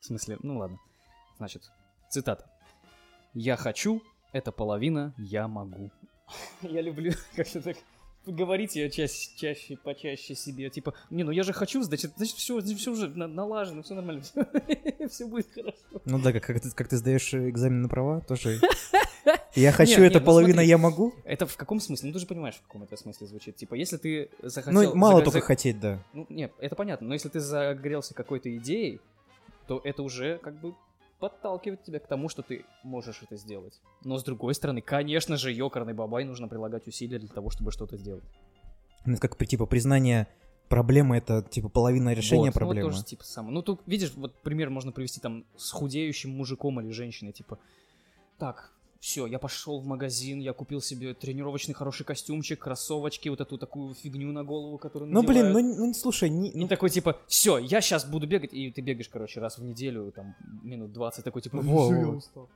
[0.00, 0.78] В смысле, ну ладно.
[1.36, 1.70] Значит,
[2.08, 2.50] цитата.
[3.34, 4.02] Я хочу,
[4.32, 5.90] это половина «я могу».
[6.62, 7.76] Я люблю как-то так
[8.24, 12.60] говорить я чаще, чаще, почаще себе, типа, не, ну я же хочу, значит, значит, все,
[12.62, 14.22] все уже на- налажено, все нормально,
[15.10, 15.76] все будет хорошо.
[16.06, 18.58] Ну да, как, как, ты, как ты сдаешь экзамен на права, тоже.
[19.54, 21.14] Я хочу, это ну половина, я могу.
[21.24, 22.08] Это в каком смысле?
[22.08, 23.56] Ну ты же понимаешь, в каком это смысле звучит.
[23.56, 24.82] Типа, если ты захотел...
[24.82, 26.02] Ну, мало только хотеть, да.
[26.12, 29.00] Ну, нет, это понятно, но если ты загорелся какой-то идеей,
[29.66, 30.74] то это уже как бы
[31.18, 33.80] подталкивает тебя к тому, что ты можешь это сделать.
[34.04, 37.96] Но с другой стороны, конечно же, ёкарный бабай нужно прилагать усилия для того, чтобы что-то
[37.96, 38.24] сделать.
[39.06, 40.28] Ну, это как, типа, признание
[40.68, 42.88] проблемы, это, типа, половина решения Вот, ну, проблемы.
[42.88, 43.54] вот тоже типа самое.
[43.54, 47.58] Ну, тут, видишь, вот пример можно привести там с худеющим мужиком или женщиной, типа,
[48.38, 48.72] так,
[49.06, 53.94] все, я пошел в магазин, я купил себе тренировочный хороший костюмчик, кроссовочки, вот эту такую
[53.94, 57.56] фигню на голову, которую Ну, блин, ну, ну, слушай, не- И ну, такой, типа, все,
[57.58, 61.40] я сейчас буду бегать, и ты бегаешь, короче, раз в неделю, там, минут 20, такой,
[61.40, 62.16] типа, Во, «Всё, я во.
[62.16, 62.48] устал».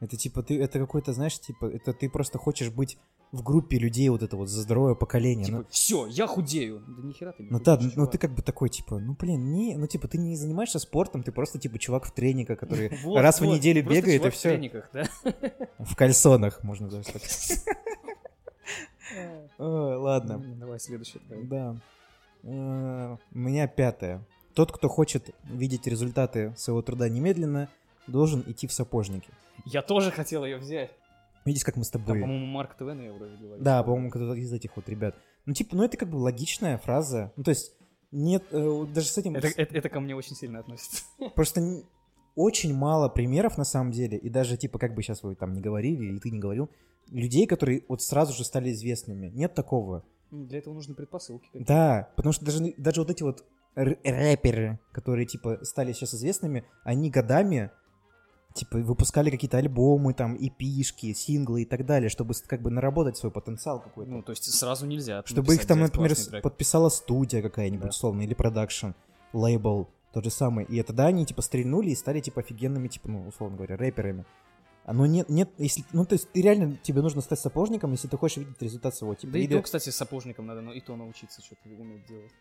[0.00, 2.96] это, типа, ты, это какой-то, знаешь, типа, это ты просто хочешь быть
[3.30, 5.44] в группе людей вот это вот за здоровое поколение.
[5.44, 6.82] Типа, ну, все, я худею.
[6.86, 9.76] Да нихера ты не ну да, ну ты как бы такой, типа, ну блин, не,
[9.76, 12.88] ну типа ты не занимаешься спортом, ты просто типа чувак в треника, который
[13.20, 14.48] раз в неделю бегает и чувак в все.
[14.50, 15.04] трениках, да?
[15.78, 17.04] В кальсонах, можно даже.
[19.58, 21.20] Ой, Ладно, Давай следующий.
[21.28, 21.76] да.
[22.42, 24.24] Э, У меня пятое.
[24.54, 27.68] Тот, кто хочет видеть результаты своего труда немедленно,
[28.06, 29.30] должен идти в сапожники.
[29.64, 30.90] Я тоже хотел ее взять.
[31.48, 32.20] Видишь, как мы с Там, тобой...
[32.20, 33.64] по-моему, Марк ТВ, я вроде говорил.
[33.64, 35.14] Да, по-моему, кто-то из этих вот ребят.
[35.46, 37.32] Ну, типа, ну это как бы логичная фраза.
[37.36, 37.72] Ну, то есть,
[38.12, 39.34] нет, э, даже с этим...
[39.34, 41.04] Это, это, это ко мне очень сильно относится.
[41.34, 41.84] Просто
[42.34, 45.62] очень мало примеров на самом деле, и даже типа как бы сейчас вы там не
[45.62, 46.68] говорили, или ты не говорил,
[47.10, 49.28] людей, которые вот сразу же стали известными.
[49.28, 50.04] Нет такого.
[50.30, 51.48] Для этого нужны предпосылки.
[51.54, 57.10] Да, потому что даже, даже вот эти вот рэперы, которые типа стали сейчас известными, они
[57.10, 57.70] годами
[58.58, 63.32] типа выпускали какие-то альбомы, там, эпишки, синглы и так далее, чтобы как бы наработать свой
[63.32, 64.10] потенциал какой-то.
[64.10, 65.22] Ну, то есть сразу нельзя.
[65.24, 67.88] Чтобы их там, например, подписала студия какая-нибудь, Да.
[67.88, 68.88] условно, или продакшн,
[69.32, 70.64] лейбл, тот же самый.
[70.64, 74.24] И тогда они, типа, стрельнули и стали, типа, офигенными, типа, ну, условно говоря, рэперами.
[74.84, 78.08] А ну нет, нет, если, ну, то есть ты реально, тебе нужно стать сапожником, если
[78.08, 80.80] ты хочешь видеть результат своего, типа, Да и или- то, кстати, сапожником надо, ну и
[80.80, 82.32] то научиться что-то уметь делать.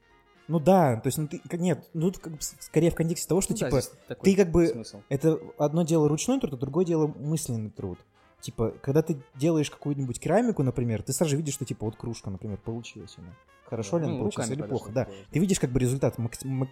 [0.48, 3.42] Ну да, то есть, ну, ты, нет, ну, тут как бы скорее в контексте того,
[3.42, 5.02] что, Ну да, типа, такой ты как бы- смысл.
[5.10, 8.00] это одно дело ручной труд, а другое дело мысленный труд.
[8.40, 12.30] Типа, когда ты делаешь какую-нибудь керамику, например, ты сразу же видишь, что, типа, вот кружка,
[12.30, 13.34] например, получилась она.
[13.66, 15.06] Хорошо Да, ли она ну, получилась или плохо, да.
[15.06, 15.26] делаешь.
[15.32, 16.16] Ты видишь как бы результат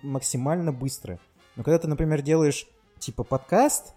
[0.03, 1.19] максимально быстро.
[1.55, 2.67] Но когда ты, например, делаешь
[2.99, 3.93] типа подкаст,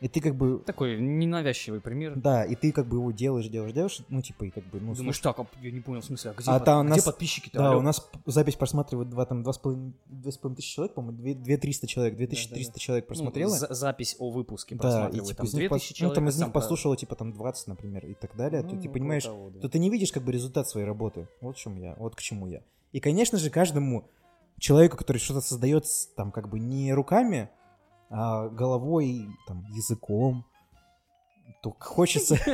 [0.00, 0.60] и ты как бы...
[0.64, 2.14] Такой ненавязчивый пример.
[2.16, 4.94] Да, и ты как бы его делаешь, делаешь, делаешь, ну типа и как бы, ну,
[4.94, 6.94] Думаешь, слушай, так, а я не понял, в смысле, а где, А под- там где
[6.96, 7.58] нас- подписчики-то?
[7.58, 7.78] да, алло?
[7.80, 11.16] у нас запись просматривает два, там, два с половиной, две с половиной тысячи человек, по-моему,
[11.18, 13.50] две, две триста человек, две тысячи триста человек Ну, просмотрело.
[13.56, 16.14] за- запись о выпуске да, и типа там из них, 2000 пос- ну, человек.
[16.14, 18.78] там а из них послушало типа там 20, например, и так далее, то Ну, ты
[18.88, 19.60] около понимаешь, того, да.
[19.60, 21.28] то ты не видишь как бы результат своей работы.
[21.40, 22.62] Вот в чем я, вот к чему я.
[22.92, 24.08] И, конечно же, каждому
[24.58, 25.84] человеку, который что-то создает
[26.16, 27.48] там как бы не руками,
[28.10, 30.44] а головой, там, языком,
[31.62, 32.36] то хочется...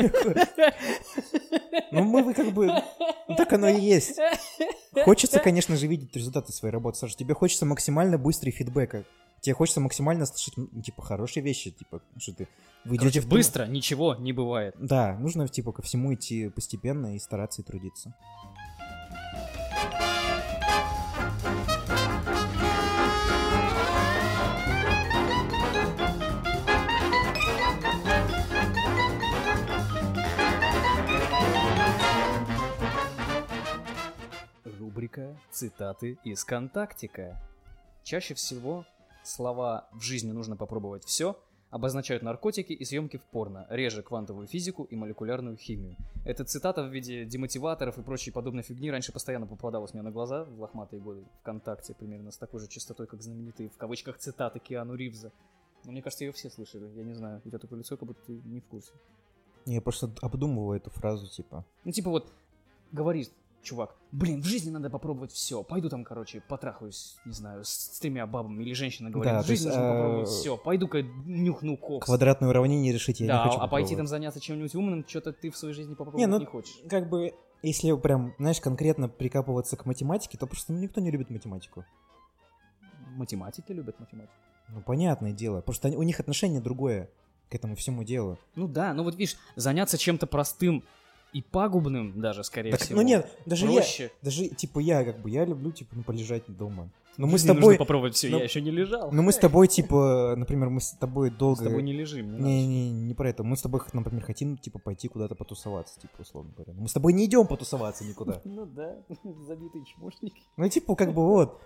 [1.91, 2.67] Ну, мы как бы...
[3.29, 4.19] ну, Так оно и есть.
[5.05, 7.17] Хочется, конечно же, видеть результаты своей работы, Саша.
[7.17, 9.05] Тебе хочется максимально быстрый фидбэка.
[9.41, 12.49] Тебе хочется максимально слышать, типа, хорошие вещи, типа, что ты...
[12.85, 14.75] Вы Короче, быстро ничего не бывает.
[14.79, 18.15] Да, нужно, типа, ко всему идти постепенно и стараться и трудиться.
[34.95, 37.37] Рубрика «Цитаты из Контактика».
[38.05, 38.87] Чаще всего
[39.25, 41.37] слова «в жизни нужно попробовать все»
[41.71, 45.97] обозначают наркотики и съемки в порно, реже квантовую физику и молекулярную химию.
[46.25, 50.45] Эта цитата в виде демотиваторов и прочей подобной фигни раньше постоянно попадалась мне на глаза
[50.45, 54.95] в лохматые годы ВКонтакте, примерно с такой же частотой, как знаменитые в кавычках цитаты Киану
[54.95, 55.33] Ривза.
[55.85, 56.89] Но мне кажется, ее все слышали.
[56.95, 58.93] Я не знаю, у тебя такое лицо, как будто ты не в курсе.
[59.67, 61.65] Я просто обдумываю эту фразу, типа.
[61.83, 62.33] Ну, типа вот,
[62.93, 63.33] говорит
[63.65, 65.63] чувак, блин, в жизни надо попробовать все.
[65.63, 68.63] Пойду там, короче, потрахаюсь, не знаю, с, с тремя бабами.
[68.63, 70.57] Или женщина говорит, Да, в жизни есть, нужно э, попробовать все.
[70.57, 72.07] Пойду-ка нюхну кокс.
[72.07, 75.51] Квадратное уравнение решить я да, не хочу а пойти там заняться чем-нибудь умным, что-то ты
[75.51, 76.75] в своей жизни попробовать Не, ну, не хочешь.
[76.89, 81.31] как бы, если прям, знаешь, конкретно прикапываться к математике, то просто ну, никто не любит
[81.31, 81.85] математику.
[83.17, 84.35] Математики любят математику.
[84.69, 85.61] Ну, понятное дело.
[85.61, 87.11] Просто у них отношение другое
[87.51, 88.39] к этому всему делу.
[88.57, 90.85] Ну да, ну вот видишь, заняться чем-то простым
[91.35, 93.01] и пагубным даже, скорее Так, всего.
[93.01, 94.11] ну нет, даже я, проще.
[94.23, 96.89] даже, типа, я, как бы, я люблю, типа, ну, полежать дома.
[97.17, 99.13] Ну мы с Мне нужно тобой, попробовать все, ну, я еще не лежал.
[99.13, 101.65] ну мы с тобой, типа, например, мы с тобой С долго...
[101.65, 102.39] тобой не лежим.
[102.39, 102.43] не.
[102.43, 103.45] Не, не, не про это.
[103.45, 106.73] Мы с тобой, например, хотим, типа, пойти куда-то потусоваться, типа, условно говоря.
[106.77, 108.41] Мы с тобой не идем потусоваться никуда.
[108.45, 108.97] Ну да,
[109.47, 110.35] забитый чмошник.
[110.57, 111.61] Ну, типа, как бы вот.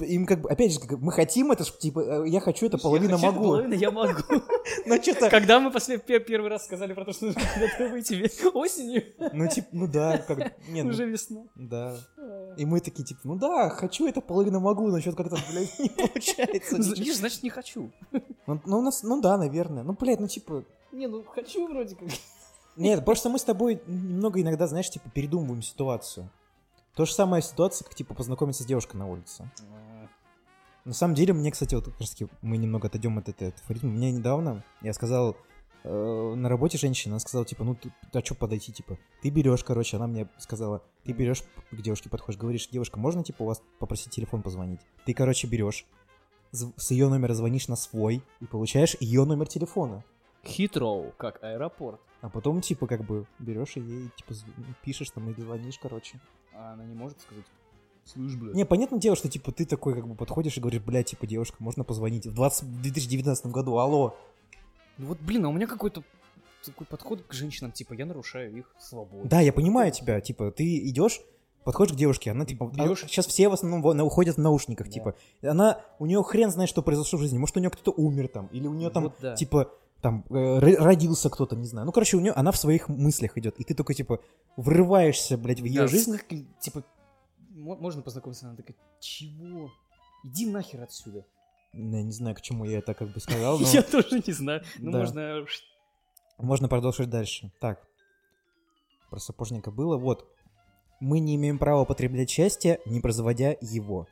[0.00, 3.16] Им как бы, опять же, мы хотим это, типа, э, я хочу это, половина Я
[3.16, 3.44] хочу, могу.
[3.44, 4.20] половина я могу.
[4.86, 8.30] Ну, что-то, Когда мы после пе- первый раз сказали про то, что нужно куда-то выйти
[8.54, 11.44] осенью, ну, типа, ну да, как, не, ну, уже весна.
[11.54, 11.96] да.
[12.56, 15.88] И мы такие, типа, ну да, хочу это, половина могу, но что-то как-то, блядь, не
[15.96, 16.76] получается.
[16.76, 17.92] Видишь, значит, не хочу.
[18.46, 19.82] Ну, ну, у нас, ну да, наверное.
[19.84, 22.08] Ну, блядь, ну, типа, Не, ну хочу вроде как.
[22.76, 26.28] Нет, просто мы с тобой немного иногда, знаешь, типа, передумываем ситуацию.
[26.96, 29.48] То же самая ситуация, как, типа, познакомиться с девушкой на улице.
[30.86, 33.90] На самом деле, мне, кстати, вот как раз мы немного отойдем от этой афоризма.
[33.90, 35.36] Мне недавно, я сказал,
[35.84, 39.62] э, на работе женщина, она сказала, типа, ну, ты, а что подойти, типа, ты берешь,
[39.62, 43.60] короче, она мне сказала, ты берешь к девушке подходишь, говоришь, девушка, можно, типа, у вас
[43.78, 44.80] попросить телефон позвонить?
[45.04, 45.84] Ты, короче, берешь,
[46.52, 50.02] с ее номера звонишь на свой и получаешь ее номер телефона.
[50.46, 52.00] Хитроу, как аэропорт.
[52.22, 54.32] А потом, типа, как бы берешь и ей, типа,
[54.82, 56.20] пишешь там или звонишь, короче.
[56.58, 57.44] А она не может сказать,
[58.04, 58.54] слышь, блядь.
[58.54, 61.56] Не, понятное дело, что, типа, ты такой, как бы, подходишь и говоришь, блядь, типа, девушка,
[61.60, 62.62] можно позвонить в 20...
[62.64, 64.16] в 2019 году, алло.
[64.98, 66.02] Ну вот, блин, а у меня какой-то
[66.64, 69.28] такой подход к женщинам, типа, я нарушаю их свободу.
[69.28, 71.20] Да, я понимаю тебя, типа, ты идешь,
[71.64, 74.86] подходишь к девушке, она, типа, Берёшь- сейчас все в основном во- на- уходят в наушниках,
[74.86, 74.92] Да.
[74.92, 78.28] типа, она, у нее хрен знает, что произошло в жизни, может, у нее кто-то умер
[78.28, 79.36] там, или у нее там, Вот да.
[79.36, 79.70] типа,
[80.06, 81.84] там, э, ро- родился кто-то, не знаю.
[81.86, 84.20] Ну, короче, у нее, она в своих мыслях идет, и ты только, типа,
[84.56, 86.16] врываешься, блядь, в ее Да, жизнь.
[86.16, 86.28] как-
[86.60, 86.84] типа,
[87.50, 89.70] мо- можно познакомиться, она такая, чего?
[90.24, 91.24] Иди нахер отсюда.
[91.72, 94.62] Я не знаю, к чему я это как бы сказал, но Я тоже не знаю.
[94.78, 94.98] Ну, Да.
[94.98, 95.44] можно...
[96.38, 97.50] можно продолжить дальше.
[97.60, 97.84] Так,
[99.10, 99.96] про сапожника было.
[99.96, 100.28] Вот,
[101.00, 104.06] мы не имеем права употреблять счастье, не производя его.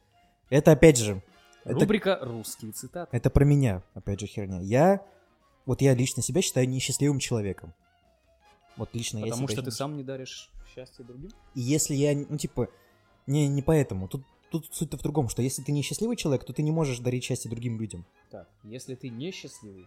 [0.51, 1.23] Это, опять же,
[1.65, 3.17] это, Рубрика «Русские цитаты».
[3.17, 4.61] это про меня, опять же, херня.
[4.61, 5.01] Я,
[5.67, 7.75] вот я лично себя считаю несчастливым человеком.
[8.77, 11.31] Вот лично я Потому что ты сам не даришь счастье другим?
[11.55, 12.69] И если я, ну, типа,
[13.27, 14.09] не, не поэтому.
[14.09, 17.25] Тут, тут суть-то в другом, что если ты несчастливый человек, то ты не можешь дарить
[17.25, 18.05] счастье другим людям.
[18.31, 19.87] Так, если ты несчастливый,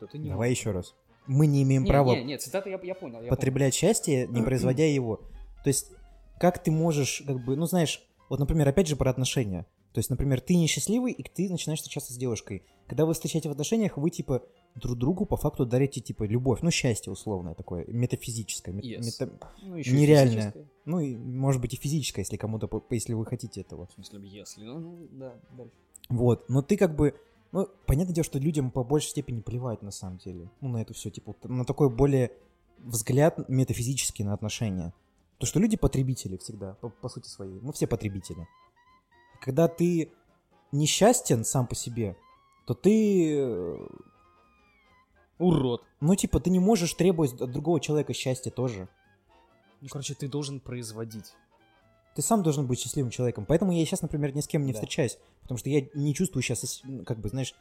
[0.00, 0.58] то ты не Давай можешь.
[0.60, 0.94] еще раз.
[1.26, 3.22] Мы не имеем Не, права не, не, цитаты я, я понял.
[3.22, 5.18] я потреблять счастье, не производя его.
[5.62, 5.92] То есть,
[6.40, 9.66] как ты можешь, как бы, ну, знаешь, вот, например, опять же про отношения.
[9.92, 12.64] То есть, например, ты несчастливый, и ты начинаешь встречаться с девушкой.
[12.88, 14.42] Когда вы встречаете в отношениях, вы, типа,
[14.74, 16.60] друг другу по факту дарите, типа, любовь.
[16.62, 18.74] Ну, счастье условное такое, метафизическое.
[18.74, 19.04] мет- Yes.
[19.04, 19.52] мета-.
[19.62, 20.54] Ну, еще нереальное.
[20.84, 23.86] Ну, и, может быть, и физическое, если кому-то, если вы хотите этого.
[23.86, 24.64] В смысле, если.
[24.64, 25.72] Ну, ну, да, дальше.
[26.08, 27.14] Вот, но ты как бы,
[27.52, 30.50] ну, понятное дело, что людям по большей степени плевать на самом деле.
[30.60, 32.32] Ну, на это все, типа, на такой более
[32.78, 34.92] взгляд метафизический на отношения.
[35.38, 37.58] То, что люди потребители всегда, по, по сути своей.
[37.60, 38.46] Мы все потребители.
[39.40, 40.10] Когда ты
[40.72, 42.16] несчастен сам по себе,
[42.66, 43.86] то ты, э,
[45.42, 45.82] Урод.
[46.00, 48.88] ну, типа, ты не можешь требовать от другого человека счастья тоже.
[49.80, 51.32] Ну, короче, ты должен производить.
[52.14, 53.44] Ты сам должен быть счастливым человеком.
[53.46, 54.78] Поэтому я сейчас, например, ни с кем не Да.
[54.78, 55.18] встречаюсь.
[55.42, 57.54] Потому что я не чувствую сейчас, как бы, знаешь,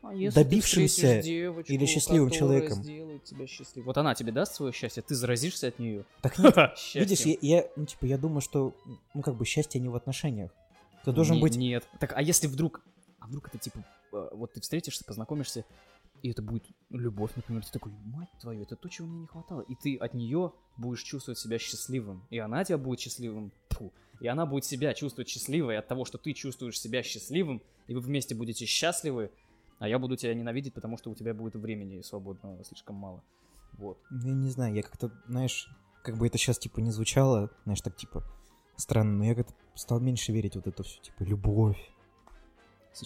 [0.00, 2.82] А Добившимся ты девочку, или счастливым человеком.
[2.82, 3.86] тебя счастливым.
[3.86, 6.04] Вот она тебе даст свое счастье, ты заразишься от нее.
[6.22, 6.54] так нет.
[6.94, 8.74] Видишь, я, я, ну, типа, я думаю, что,
[9.12, 10.50] ну, как бы, счастье не в отношениях.
[11.02, 11.56] Это должен Не- быть...
[11.56, 11.86] Нет.
[12.00, 12.80] Так, а если вдруг...
[13.18, 13.84] А вдруг это типа...
[14.12, 15.64] э, Вот ты встретишься, познакомишься,
[16.22, 17.64] и это будет любовь, например.
[17.64, 19.62] Ты такой, мать твою, это то, чего мне не хватало.
[19.62, 22.22] И ты от нее будешь чувствовать себя счастливым.
[22.30, 23.52] И она тебя будет счастливым.
[23.70, 23.92] Фу.
[24.20, 28.00] И она будет себя чувствовать счастливой от того, что ты чувствуешь себя счастливым, и вы
[28.00, 29.30] вместе будете счастливы,
[29.78, 33.22] а я буду тебя ненавидеть, потому что у тебя будет времени свободного слишком мало.
[33.74, 33.98] Вот.
[34.10, 35.68] Я не знаю, я как-то, знаешь,
[36.02, 38.24] как бы это сейчас, типа, не звучало, знаешь, так, типа,
[38.76, 41.78] странно, но я как-то стал меньше верить вот это все, типа, любовь.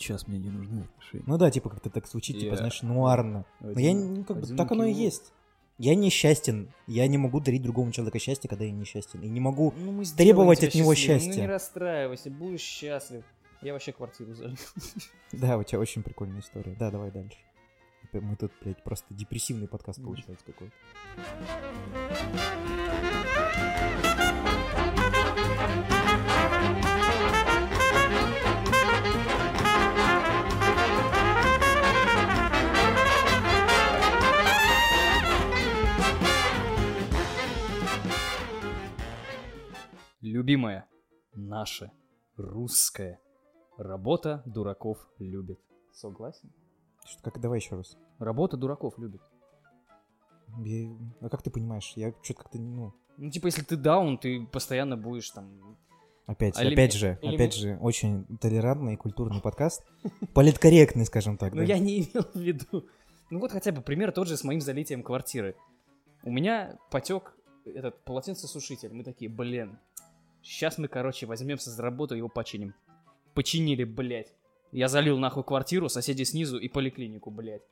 [0.00, 1.24] Сейчас мне не нужны отношения.
[1.26, 3.44] Ну да, типа, как-то так звучит, типа, Я- знаешь, нуарно.
[3.61, 5.33] Но я, ну, как бы, так оно и есть.
[5.78, 6.70] Я несчастен.
[6.87, 9.20] Я не могу дарить другому человеку счастье, когда я несчастен.
[9.22, 9.74] И не могу...
[9.76, 11.20] Ну, мы требовать от него счастливым.
[11.20, 11.40] счастья.
[11.40, 13.24] Ну не расстраивайся, будешь счастлив.
[13.62, 14.57] Я вообще квартиру залил.
[15.33, 16.76] Да, у тебя очень прикольная история.
[16.78, 17.38] Да, давай дальше.
[18.12, 20.74] Мы тут, блядь, просто депрессивный подкаст получается какой-то.
[40.23, 40.87] Любимая,
[41.35, 41.91] наша,
[42.37, 43.18] русская.
[43.77, 45.59] Работа дураков любит.
[45.93, 46.53] Согласен?
[47.05, 47.97] Что, как, давай еще раз.
[48.18, 49.20] Работа дураков любит.
[50.64, 51.93] Я- А как ты понимаешь?
[51.97, 52.93] Я что-то как-то, ну...
[53.18, 55.77] Ну, типа, если ты даун, ты постоянно будешь там
[56.27, 59.85] Опять, А элеме- опять же, элеме- опять же, очень толерантный и культурный подкаст.
[60.35, 61.53] Политкорректный, скажем так.
[61.55, 62.87] Ну, я не имел в виду.
[63.31, 65.57] Ну, вот хотя бы пример тот же с моим залитием квартиры.
[66.23, 68.93] У меня потек этот полотенцесушитель.
[68.93, 69.79] Мы такие, блин,
[70.43, 72.74] сейчас мы, короче, возьмемся за работу и его починим.
[73.34, 74.34] Починили, блядь.
[74.72, 77.62] Я залил нахуй квартиру, соседи снизу и поликлинику, блядь.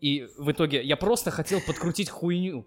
[0.00, 2.66] И в итоге я просто хотел подкрутить хуйню.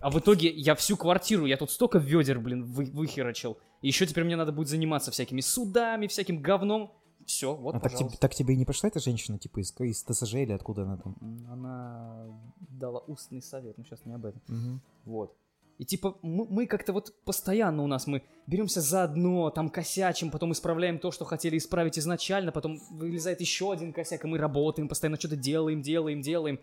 [0.00, 3.58] А в итоге я всю квартиру, я тут столько ведер, блин, вы, выхерочил.
[3.82, 6.92] И еще теперь мне надо будет заниматься всякими судами, всяким говном.
[7.26, 10.02] Все, вот, А так, тебе, так тебе и не пришла эта женщина, типа, из, из
[10.02, 11.16] ТСЖ или откуда она там?
[11.50, 12.26] Она
[12.70, 14.40] дала устный совет, но сейчас не об этом.
[14.46, 14.80] Мгм.
[15.04, 15.36] Вот.
[15.78, 20.30] И типа мы, мы как-то вот постоянно у нас мы беремся за одно, там косячим,
[20.30, 24.88] потом исправляем то, что хотели исправить изначально, потом вылезает еще один косяк, и мы работаем,
[24.88, 26.58] постоянно что-то делаем, делаем, делаем,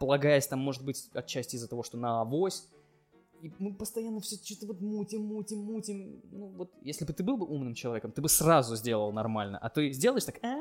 [0.00, 2.66] полагаясь там, может быть, отчасти из-за того, что на авось.
[3.42, 6.22] И мы постоянно все что-то вот мутим, мутим, мутим.
[6.32, 9.58] Ну вот, если бы ты был бы умным человеком, ты бы сразу сделал нормально.
[9.58, 10.56] А ты сделаешь так, «А,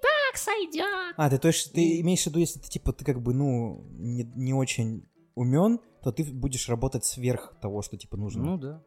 [0.00, 1.14] Так сойдет.
[1.16, 3.84] А, ты, то есть, ты имеешь в виду, если ты, типа, ты как бы, ну,
[3.98, 8.44] не, не очень умен, то ты будешь работать сверх того, что, типа, нужно.
[8.44, 8.80] ну да.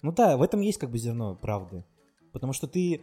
[0.00, 1.84] Ну да, в этом есть как бы зерно правды.
[2.32, 3.02] Потому что ты,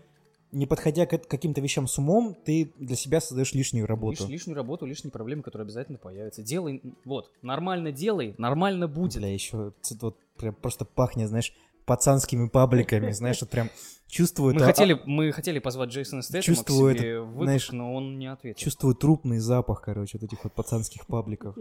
[0.51, 4.23] не подходя к каким-то вещам с умом, ты для себя создаешь лишнюю работу.
[4.23, 6.41] Лиш- лишнюю работу, лишние проблемы, которые обязательно появятся.
[6.41, 9.17] Делай, вот, нормально делай, нормально будет.
[9.17, 11.53] Бля, еще вот прям просто пахнет, знаешь,
[11.85, 13.69] пацанскими пабликами, знаешь, вот прям
[14.07, 14.55] чувствую...
[14.55, 17.93] Мы это- хотели, мы хотели позвать Джейсона Стэттема Чувствую к себе в выпуск, знаешь, но
[17.93, 18.59] он не ответил.
[18.59, 21.55] Чувствую трупный запах, короче, вот этих вот пацанских пабликов.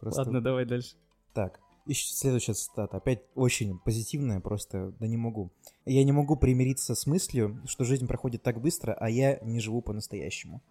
[0.00, 0.94] Просто- Ладно, давай дальше.
[1.34, 2.96] Так, и следующая цитата.
[2.96, 5.50] Опять очень позитивная, просто да не могу.
[5.84, 9.82] Я не могу примириться с мыслью, что жизнь проходит так быстро, а я не живу
[9.82, 10.62] по-настоящему.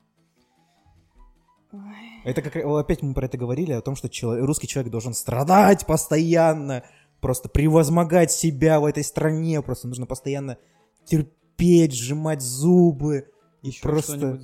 [2.23, 5.85] Это как опять мы про это говорили, о том, что чело- русский человек должен страдать
[5.85, 6.83] постоянно,
[7.19, 10.57] просто превозмогать себя в этой стране, просто нужно постоянно
[11.05, 13.29] терпеть, сжимать зубы
[13.61, 14.39] и Ещё просто.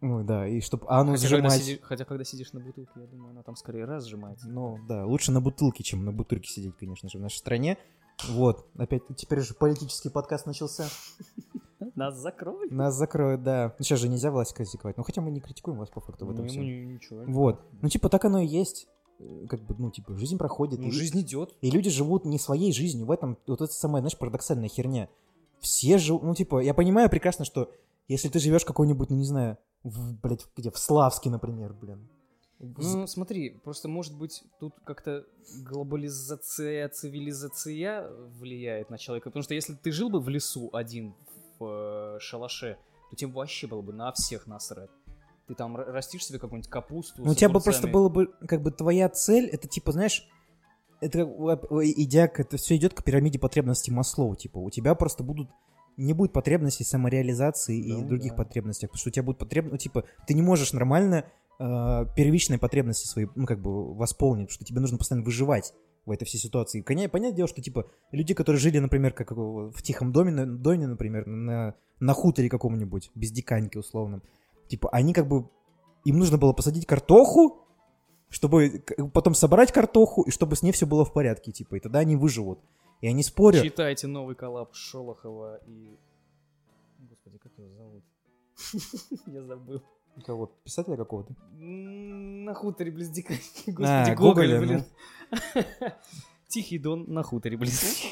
[0.00, 3.06] Ну да, и чтобы, ну хотя, когда зажимать, сиди- хотя когда сидишь на бутылке, я
[3.06, 4.48] думаю, она там скорее раз сжимается.
[4.48, 7.76] Ну, да, лучше на бутылке, чем на бутырке сидеть, конечно же, в нашей стране.
[8.30, 10.86] Вот, опять, теперь уже политический подкаст начался.
[11.94, 12.70] Нас закроют.
[12.70, 13.74] Нас закроют, да.
[13.78, 14.96] Ну, сейчас же нельзя власть критиковать.
[14.98, 16.62] Ну, хотя мы не критикуем вас по факту в этом Ну, всем.
[16.62, 17.24] ничего.
[17.26, 17.62] Вот.
[17.80, 18.86] Ну, типа, так оно и есть.
[19.18, 20.78] Э, Как бы, ну, типа, жизнь проходит.
[20.80, 21.54] Ну, и, жизнь идет.
[21.62, 23.06] и люди живут не своей жизнью.
[23.06, 25.08] В этом вот это самая, знаешь, парадоксальная херня.
[25.60, 27.70] Все живут, ну, типа, я понимаю прекрасно, что
[28.12, 32.08] если ты живешь какой-нибудь, ну, не знаю, в, блядь, где, в Славске, например, блин.
[32.58, 35.24] Ну, смотри, просто, может быть, тут как-то
[35.62, 39.30] глобализация, цивилизация влияет на человека.
[39.30, 41.14] Потому что если ты жил бы в лесу один,
[41.58, 42.76] в э, шалаше,
[43.10, 44.90] то тебе вообще было бы на всех насрать.
[45.48, 47.22] Ты там растишь себе какую-нибудь капусту.
[47.24, 50.28] Ну, у тебя бы просто было бы, как бы, твоя цель, это, типа, знаешь,
[51.00, 55.48] это, во- идя это все идет к пирамиде потребностей Маслоу, типа, у тебя просто будут,
[55.96, 58.44] не будет потребностей самореализации и Да, других да.
[58.44, 61.26] потребностей, потому что у тебя будут потребности, ну, типа, ты не можешь нормально
[61.58, 65.74] э, первичные потребности свои, ну, как бы, восполнить, потому что тебе нужно постоянно выживать
[66.06, 66.80] в этой всей ситуации.
[66.80, 70.86] Понятное, понятное дело, что, типа, люди, которые жили, например, как в тихом доме, на- доме,
[70.86, 74.22] например, на, на хуторе каком-нибудь, без диканьки условном,
[74.68, 75.50] типа, они как бы,
[76.06, 77.66] им нужно было посадить картоху,
[78.30, 78.82] чтобы
[79.12, 82.16] потом собрать картоху, и чтобы с ней все было в порядке, типа, и тогда они
[82.16, 82.60] выживут.
[83.00, 83.62] И они спорят.
[83.62, 85.96] Читайте новый коллаб Шолохова и...
[86.98, 88.04] Господи, как его зовут?
[89.26, 89.82] Я забыл.
[90.26, 90.46] Кого?
[90.64, 91.34] Писателя какого-то?
[91.54, 93.08] На хуторе близ.
[93.08, 94.84] А, Господи, Гоголь, блин.
[96.48, 98.02] Тихий дон на хуторе близ.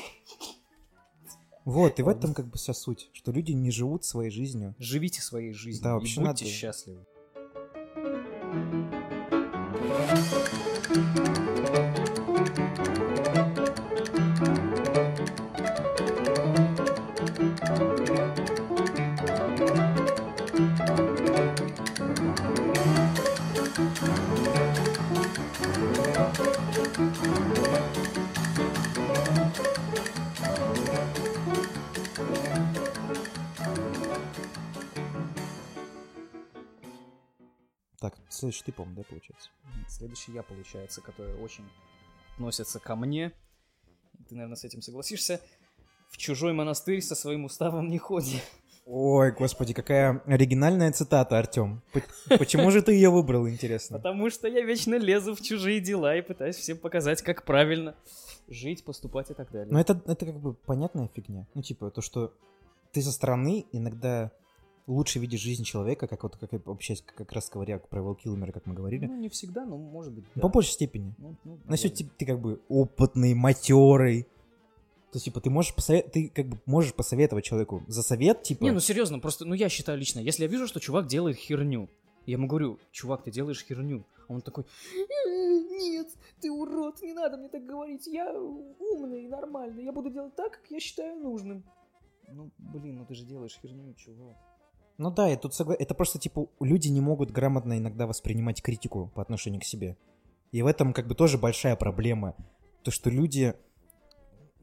[1.65, 4.75] Вот, и в этом как бы вся суть, что люди не живут своей жизнью.
[4.79, 6.45] Живите своей жизнью Да, и вообще будьте надо.
[6.47, 7.05] счастливы.
[38.39, 39.51] Следующий ты, по-моему, да, получается?
[39.89, 41.65] Следующий я, получается, который очень
[42.35, 43.33] относится ко мне.
[44.29, 45.41] Ты, наверное, с этим согласишься.
[46.11, 48.41] В чужой монастырь со своим уставом не ходи.
[48.91, 51.83] Ой, господи, какая оригинальная цитата, Артем.
[52.39, 53.99] Почему же ты ее выбрал, интересно?
[53.99, 57.95] Потому что я вечно лезу в чужие дела и пытаюсь всем показать, как правильно
[58.49, 59.71] жить, поступать и так далее.
[59.71, 61.47] Но это, это как бы понятная фигня.
[61.55, 62.33] Ну, типа, то, что
[62.93, 64.33] ты со стороны иногда
[64.89, 68.75] лучше видишь жизнь человека, как вот как вообще как раз говоря про Волкилмера, как мы
[68.75, 69.07] говорили.
[69.07, 70.41] Ну, не всегда, но может быть, да.
[70.41, 71.15] По большей степени.
[71.19, 72.11] Ну, ну, На счет наверное.
[72.11, 74.25] ты, ты как бы опытный, матерый.
[75.13, 76.11] То есть, типа, ты можешь посовет...
[76.13, 78.65] ты как бы можешь посоветовать человеку за совет, типа...
[78.65, 81.89] Не, ну серьезно, просто, ну я считаю лично, если я вижу, что чувак делает херню,
[82.27, 84.05] я ему говорю, чувак, ты делаешь херню.
[84.29, 84.67] А он такой,
[85.25, 86.09] нет,
[86.41, 90.71] ты урод, не надо мне так говорить, я умный нормальный, я буду делать так, как
[90.71, 91.65] я считаю нужным.
[92.31, 94.37] Ну, блин, ну ты же делаешь херню, чувак.
[94.99, 95.77] Ну да, я тут согла...
[95.79, 99.97] это просто, типа, люди не могут грамотно иногда воспринимать критику по отношению к себе.
[100.51, 102.35] И в этом как бы тоже большая проблема.
[102.83, 103.55] То, что люди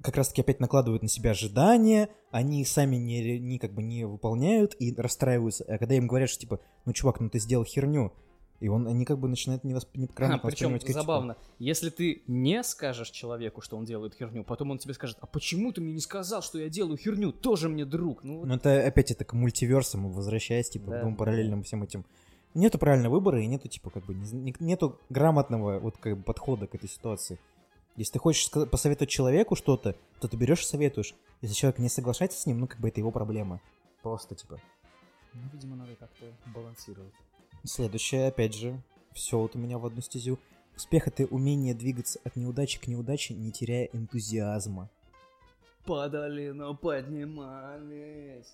[0.02, 4.76] как раз-таки опять накладывают на себя ожидания, они сами не, не как бы не выполняют
[4.78, 5.64] и расстраиваются.
[5.68, 8.14] А когда им говорят, что типа, ну чувак, ну ты сделал херню,
[8.60, 9.96] и он, они как бы начинают не, восп...
[9.96, 10.94] не грамотно причем критику.
[10.94, 15.26] забавно, если ты не скажешь человеку, что он делает херню, потом он тебе скажет, а
[15.26, 18.24] почему ты мне не сказал, что я делаю херню, тоже мне друг.
[18.24, 21.18] Ну, вот Ну это опять это к мультиверсам, возвращаясь, типа, Да, к двум да.
[21.20, 22.06] параллельным всем этим.
[22.54, 26.24] Нету правильного выбора и нету, типа, как бы, не- не- нету грамотного вот как бы
[26.24, 27.38] подхода к этой ситуации.
[27.98, 31.14] Если ты хочешь посоветовать человеку что-то, то ты берешь и советуешь.
[31.42, 33.60] Если человек не соглашается с ним, ну, как бы это его проблема.
[34.02, 34.60] Просто, типа.
[35.34, 37.14] ну, видимо, надо как-то балансировать.
[37.66, 38.80] Следующее, опять же,
[39.14, 40.38] все вот у меня в одну стезю.
[40.76, 44.90] Успех— это умение двигаться от неудачи к неудаче, не теряя энтузиазма.
[45.86, 48.54] Падали, но поднимались.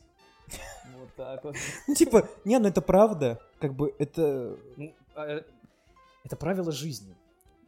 [0.98, 1.56] Вот так вот.
[1.88, 3.42] Ну, типа, не, ну это правда.
[3.60, 4.58] Как бы это...
[4.78, 5.44] Ну, а, э,
[6.24, 7.16] это правило жизни.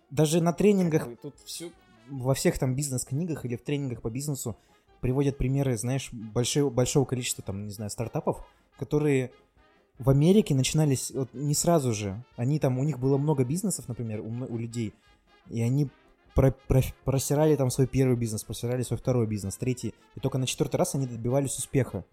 [0.09, 1.71] Даже на тренингах Как бы Тут все
[2.09, 4.57] во всех там бизнес-книгах или в тренингах по бизнесу
[5.01, 8.45] приводят примеры, знаешь, большого, большого количества там, не знаю, стартапов,
[8.77, 9.31] которые
[9.99, 12.23] в Америке начинались вот, не сразу же.
[12.35, 14.93] Они там, у них было много бизнесов, например, у, у людей,
[15.49, 15.89] и они
[16.35, 20.47] про- про- просирали там свой первый бизнес, просирали свой второй бизнес, третий, и только на
[20.47, 22.03] четвертый раз они добивались успеха.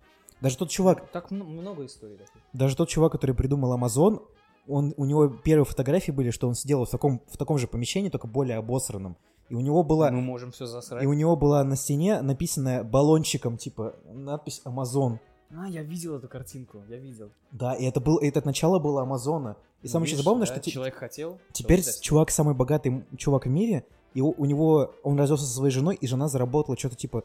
[0.40, 2.42] Даже тот чувак, Так м- много историй таких.
[2.52, 4.22] даже тот чувак, который придумал Amazon,
[4.68, 8.08] он, у него первые фотографии были, что он сидел в таком, в таком же помещении,
[8.10, 9.16] только более обосранном.
[9.48, 10.10] И у него была...
[10.12, 11.02] Мы можем все засрать.
[11.02, 15.18] И у него была на стене написанная баллончиком, типа, надпись Amazon.
[15.53, 17.30] А, я видел эту картинку, я видел.
[17.51, 19.57] Да, и это был, и это начало было Амазона.
[19.82, 21.40] И Ну, самое видишь, забавное, да, что те- человек хотел.
[21.53, 23.84] теперь чувак самый богатый чувак в мире,
[24.14, 27.24] и у, у него, он развелся со своей женой, и жена заработала что-то типа,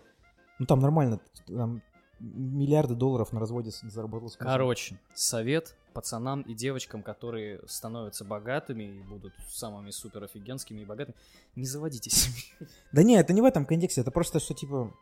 [0.59, 1.81] ну там нормально, там
[2.19, 4.29] миллиарды долларов на разводе мужем.
[4.39, 11.15] Короче, совет пацанам и девочкам, которые становятся богатыми и будут самыми супер офигенскими и богатыми,
[11.55, 12.43] не заводите семьи.
[12.91, 14.93] Да не, это не в этом контексте, это просто, что типа,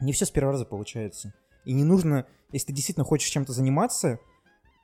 [0.00, 1.32] не все с первого раза получается.
[1.64, 4.18] И не нужно, если ты действительно хочешь чем-то заниматься,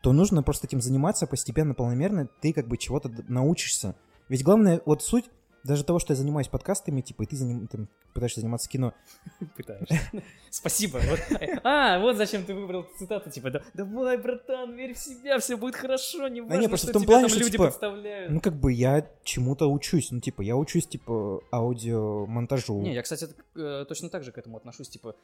[0.03, 3.97] то нужно просто этим заниматься постепенно, планомерно, ты как бы чего-то научишься.
[4.29, 5.27] Ведь главное, вот суть
[5.63, 8.95] даже того, что я занимаюсь подкастами, типа, и ты, заним- ты пытаешься заниматься кино.
[9.57, 10.01] Пытаешься.
[10.51, 11.01] Спасибо.
[11.63, 15.75] А, вот зачем ты выбрал цитату, типа, «Да- давай, братан, верь в себя, все будет
[15.75, 18.33] хорошо, не важно, не, просто что в том тебя плане, там что, люди типа, подставляют.
[18.33, 20.11] Ну, как бы я чему-то учусь.
[20.11, 22.81] Ну, типа, я учусь, типа, аудиомонтажу.
[22.81, 25.15] Не, я, кстати, э, точно так же к этому отношусь, типа,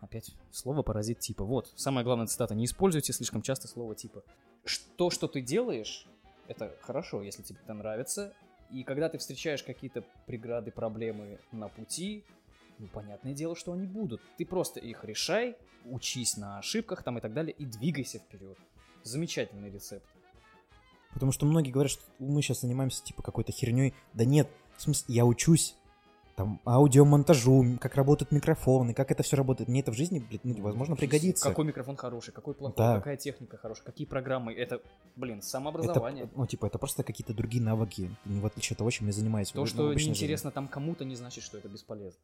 [0.00, 1.44] опять слово паразит типа.
[1.44, 4.22] Вот, самая главная цитата, не используйте слишком часто слово типа.
[4.96, 6.06] То, что ты делаешь,
[6.46, 8.34] это хорошо, если тебе это нравится,
[8.70, 12.24] и когда ты встречаешь какие-то преграды, проблемы на пути,
[12.78, 14.20] ну, понятное дело, что они будут.
[14.36, 18.58] Ты просто их решай, учись на ошибках там и так далее, и двигайся вперед.
[19.02, 20.06] Замечательный рецепт.
[21.12, 23.94] Потому что многие говорят, что мы сейчас занимаемся, типа, какой-то херней.
[24.12, 25.74] Да нет, в смысле, я учусь
[26.38, 29.68] там аудиомонтажу, как работают микрофоны, как это все работает.
[29.68, 31.48] Мне это в жизни, блин, ну, возможно, пригодится.
[31.48, 32.94] Какой микрофон хороший, какой плохой, Да.
[32.98, 34.52] какая техника хорошая, какие программы.
[34.54, 34.80] Это,
[35.16, 36.30] блин, Это, самообразование.
[36.36, 39.50] ну, типа, это просто какие-то другие навыки, не в отличие от того, чем я занимаюсь.
[39.50, 40.10] в- То, ну, что в обычной жизни.
[40.10, 42.20] неинтересно там кому-то, не значит, что это бесполезно.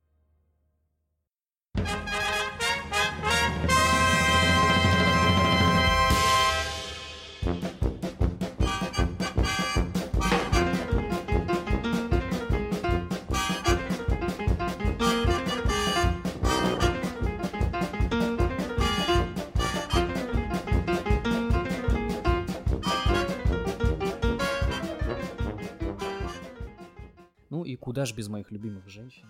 [27.85, 29.28] Куда ж без моих любимых женщин?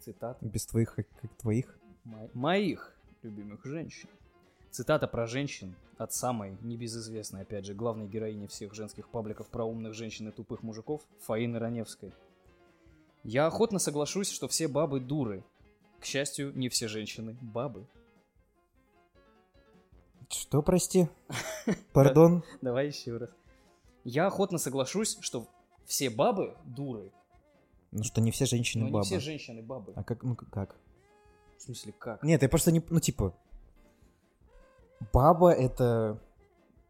[0.00, 0.44] Цитата.
[0.44, 1.78] Без твоих, как, как твоих.
[2.02, 2.92] Мо- моих
[3.22, 4.08] любимых женщин.
[4.72, 9.94] Цитата про женщин от самой небезызвестной, опять же, главной героини всех женских пабликов про умных
[9.94, 12.12] женщин и тупых мужиков, Фаины Раневской.
[13.22, 15.44] Я охотно соглашусь, что все бабы дуры.
[16.00, 17.86] К счастью, не все женщины бабы.
[20.28, 21.08] Что, прости?
[21.92, 22.42] Пардон?
[22.62, 23.30] Давай еще раз.
[24.02, 25.46] Я охотно соглашусь, что
[25.84, 27.12] все бабы дуры,
[27.92, 29.04] Ну что, не все женщины но не бабы.
[29.06, 29.92] все женщины бабы.
[29.94, 30.76] А как, ну как?
[31.58, 32.22] В смысле, как?
[32.24, 33.34] Нет, я просто не, ну типа,
[35.12, 36.18] баба это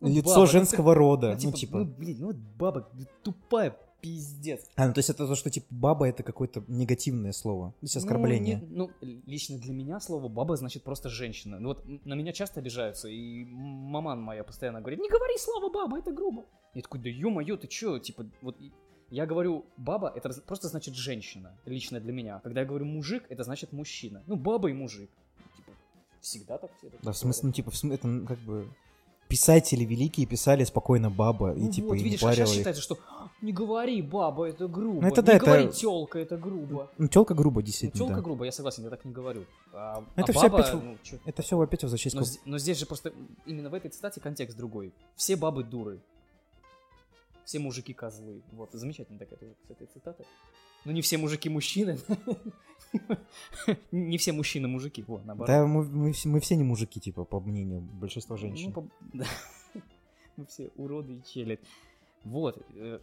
[0.00, 1.26] Ну, лицо баба, ну, женского рода.
[1.28, 2.88] Ну, Ну, типа, типа, ну, блин, ну, вот баба
[3.22, 4.66] тупая пиздец.
[4.74, 7.70] А, ну то есть это то, что типа баба это какое-то негативное слово.
[7.70, 8.58] То есть оскорбление.
[8.68, 11.60] Ну, не- ну, лично для меня слово баба значит просто женщина.
[11.60, 15.98] Ну вот на меня часто обижаются, и маман моя постоянно говорит, не говори слово баба,
[15.98, 16.46] это грубо.
[16.74, 18.56] Я такой, да ё-моё, ты чё, типа, вот
[19.12, 22.40] я говорю баба, это просто значит женщина, лично для меня.
[22.42, 24.22] Когда я говорю мужик, это значит мужчина.
[24.26, 25.10] Ну, баба и мужик.
[25.56, 25.72] Типа,
[26.20, 26.90] всегда так все.
[27.02, 28.66] Да, в смысле, ну типа, в смысле, это ну, как бы
[29.28, 32.50] писатели великие писали спокойно баба, и Ну типа вот, и не видишь, а парило сейчас
[32.50, 32.56] их.
[32.56, 35.02] считается, что «А, не говори баба, это грубо.
[35.02, 36.90] Ну, это не да, это- говори тёлка, это грубо.
[36.98, 38.20] Ну, телка грубо, Ну, действительно, тёлка да.
[38.22, 39.44] грубо, я согласен, я так не говорю.
[39.74, 42.78] А, Это а всё баба, опять ну, чё- Это все опять возвращаясь Но, но здесь
[42.78, 43.12] же просто
[43.46, 44.92] именно в этой цитате контекст другой.
[45.16, 46.00] Все бабы дуры.
[47.44, 48.42] Все мужики козлы.
[48.52, 50.24] Вот, замечательно такая тоже, кстати, цитата.
[50.84, 51.98] Но не все мужики мужчины.
[53.90, 55.46] Не все мужчины мужики, вот, наоборот.
[55.46, 58.72] Да, мы, мы все, мы все не мужики, типа, по мнению большинства женщин.
[58.74, 59.24] Ну, по- да.
[60.36, 61.60] Мы все уроды и челядь.
[62.24, 63.00] Вот, э,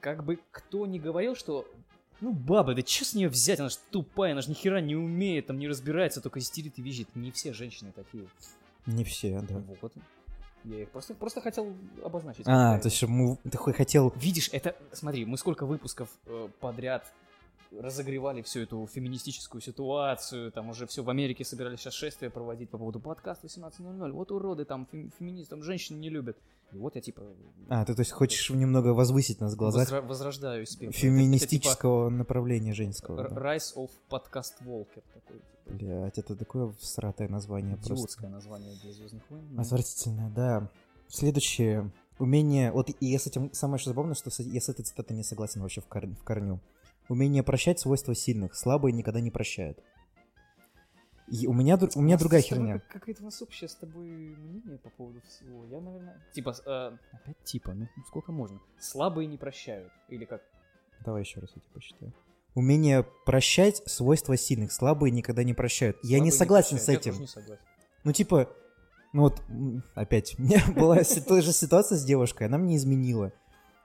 [0.00, 1.66] как бы кто не говорил, что
[2.20, 3.58] ну, баба, да что с нее взять?
[3.58, 6.82] Она же тупая, она же ни хера не умеет, там не разбирается, только истерит и
[6.82, 7.16] визжит.
[7.16, 8.26] Не все женщины такие.
[8.86, 9.62] Не все, да.
[9.80, 9.92] Вот.
[10.64, 12.46] Я их просто, просто хотел обозначить.
[12.46, 14.12] А, то есть мы- ты хо- хотел...
[14.16, 17.12] Видишь, это, смотри, мы сколько выпусков э, подряд
[17.80, 22.78] разогревали всю эту феминистическую ситуацию, там уже все в Америке собирались сейчас шествие проводить по
[22.78, 26.36] поводу подкаста 18.00, вот уроды там, фем- феминистам женщин не любят.
[26.72, 27.22] И вот я типа
[27.68, 30.98] А, ты то есть хочешь немного возвысить нас в глазах возра- возрождаю из спектра.
[30.98, 33.22] феминистического направления Это, женского.
[33.22, 33.40] типа, да.
[33.40, 35.36] р- Rise of Podcast Walker такой.
[35.38, 37.94] типа, Блять, это такое всратое название просто.
[37.94, 39.44] Идиотское название для Звездных войн.
[39.50, 40.68] но- Отвратительно, да.
[41.08, 41.92] Следующее.
[42.18, 42.72] Умение...
[42.72, 43.52] Вот и я с этим...
[43.52, 46.60] Самое что забавное, что я с этой цитатой не согласен вообще в, кор- в корню.
[47.08, 48.54] Умение прощать свойства сильных.
[48.54, 49.78] Слабые никогда не прощают.
[51.32, 52.78] И у меня, у меня нас другая с херня.
[52.78, 55.64] как- Какое-то у нас общее с тобой мнение по поводу всего.
[55.66, 56.22] Я, наверное...
[56.34, 58.60] Типа, с- э, опять типа, ну сколько можно?
[58.78, 59.90] Слабые не прощают.
[60.08, 60.42] Или как?
[61.04, 62.12] Давай еще раз я тебе посчитаю.
[62.54, 64.72] Умение прощать свойства сильных.
[64.72, 65.96] Слабые никогда не прощают.
[66.02, 67.00] я не Слабые согласен с прощают.
[67.00, 67.12] этим.
[67.12, 67.64] Я тоже не согласен.
[68.04, 68.48] Ну, типа,
[69.14, 69.40] ну вот,
[69.94, 73.32] опять, у меня была та же ситуация с девушкой, она мне изменила.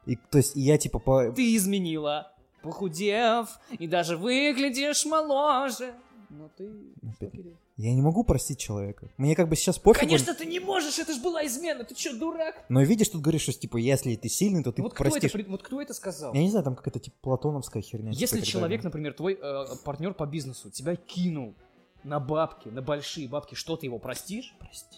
[0.05, 1.31] И, то есть, я, типа, по...
[1.31, 3.47] Ты изменила, похудев,
[3.79, 5.93] и даже выглядишь моложе.
[6.29, 6.69] Но ты...
[7.15, 7.45] что, Опять.
[7.77, 9.09] Я не могу простить человека.
[9.17, 10.05] Мне как бы сейчас пофигу.
[10.05, 12.65] Конечно, ты не можешь, это ж была измена, ты что, дурак?
[12.69, 15.45] Но видишь, тут говоришь, что, типа, если ты сильный, то ты вот, кто это, простишь.
[15.47, 16.33] вот кто это сказал?
[16.33, 18.11] Я не знаю, там какая-то, типа, платоновская херня.
[18.11, 18.83] типа, Если человек, далее.
[18.83, 19.39] например, твой
[19.85, 21.55] партнер по бизнесу тебя кинул
[22.03, 24.55] на бабки, на большие бабки, что ты его простишь?
[24.59, 24.97] Прости.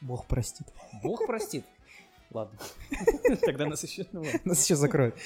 [0.00, 0.66] Бог простит.
[1.02, 1.64] Бог простит.
[2.32, 2.58] Ладно.
[3.42, 4.06] Тогда нас еще...
[4.12, 4.24] Ну.
[4.44, 5.16] Нас сейчас закроют.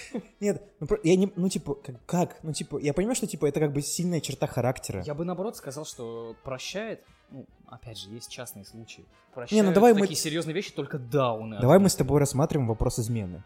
[0.40, 1.76] Нет, ну, я не, ну, типа,
[2.06, 2.38] как?
[2.42, 5.02] Ну, типа, я понимаю, что, типа, это как бы сильная черта характера.
[5.04, 9.00] Я бы наоборот сказал, что прощает, ну, опять же, есть частные случаи.
[9.02, 11.58] Не, Прощают ну давай мы- такие серьезные вещи только дауны.
[11.60, 13.44] Давай мы с тобой рассматриваем вопрос измены.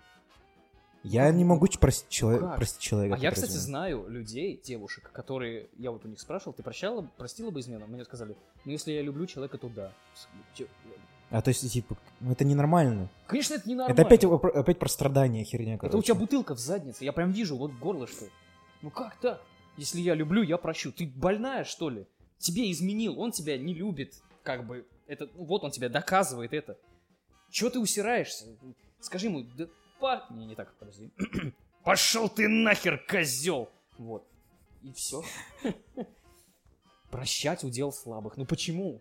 [1.02, 2.56] Я Ну, не могу простить, человека, как?
[2.56, 3.16] простить человека.
[3.16, 3.64] А я, кстати, изменил.
[3.66, 7.86] знаю людей, девушек, которые, я вот у них спрашивал, ты прощала, простила бы измену?
[7.86, 8.36] Мне сказали,
[8.66, 9.92] ну, если я люблю человека, то да.
[11.30, 13.08] А то есть, типа, ну, это ненормально.
[13.26, 13.92] Конечно, это ненормально.
[13.92, 16.06] Это опять, опять про страдания херня, Это у короче.
[16.06, 18.26] тебя бутылка в заднице, я прям вижу, вот горлышко.
[18.82, 19.40] Ну как так?
[19.76, 20.90] Если я люблю, я прощу.
[20.90, 22.06] Ты больная, что ли?
[22.38, 24.86] Тебе изменил, он тебя не любит, как бы.
[25.06, 26.76] Это, ну, вот он тебя доказывает это.
[27.50, 28.46] Чего ты усираешься?
[29.00, 29.66] Скажи ему, да
[30.00, 30.26] па...
[30.30, 31.10] Не, не так, подожди.
[31.84, 33.70] Пошел ты нахер, козел!
[33.98, 34.26] Вот.
[34.82, 35.22] И все.
[37.10, 38.36] Прощать удел слабых.
[38.36, 39.00] Ну почему?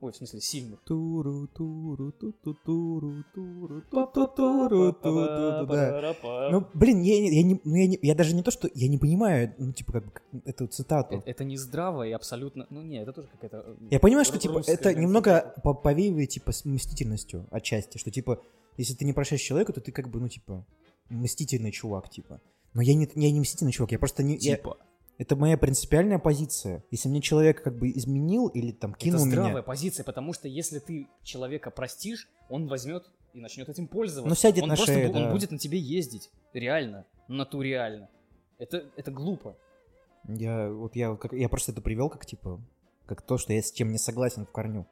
[0.00, 0.80] Ой, в смысле, сильных.
[0.84, 4.92] Туру, туру, ту ту туру, туру, ту ту туру.
[6.52, 8.96] Ну, блин, я, я, не, ну, я, не, я даже не то, что я не
[8.98, 11.16] понимаю, ну, типа, как бы, эту цитату.
[11.16, 12.66] Это, это не здраво и абсолютно...
[12.70, 13.76] Ну, не, это тоже какая-то...
[13.90, 18.40] Я понимаю, что, типа, это немного по- повеивает, типа, с мстительностью отчасти, что, типа,
[18.76, 20.64] если ты не прощаешь человека, то ты, как бы, ну, типа,
[21.10, 22.40] мстительный чувак, типа.
[22.74, 24.36] Но я не, я не мстительный чувак, я просто не...
[24.36, 24.76] я- Типа.
[25.18, 26.84] Это моя принципиальная позиция.
[26.92, 29.62] Если мне человек, как бы, изменил или, там, кинул это здравая меня...
[29.62, 33.04] позиция, потому что если ты человека простишь, он возьмет
[33.34, 34.28] и начнет этим пользоваться.
[34.28, 35.32] Ну, сядет он на просто шею, бу- он да.
[35.32, 36.30] будет на тебе ездить.
[36.52, 37.04] Реально.
[37.26, 38.08] Натуреально.
[38.58, 39.56] Это, это глупо.
[40.28, 42.60] Я, вот я, как, я просто это привел как, типа,
[43.06, 44.86] как то, что я с чем не согласен в корню.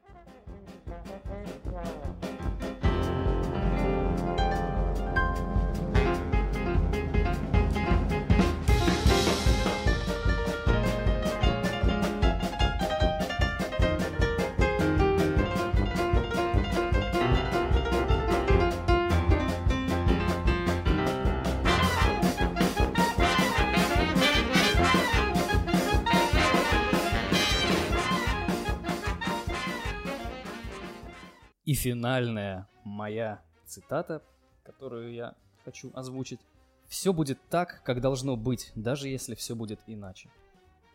[31.77, 34.21] Финальная моя цитата,
[34.63, 36.39] которую я хочу озвучить.
[36.87, 40.29] все будет так, как должно быть, даже если все будет иначе.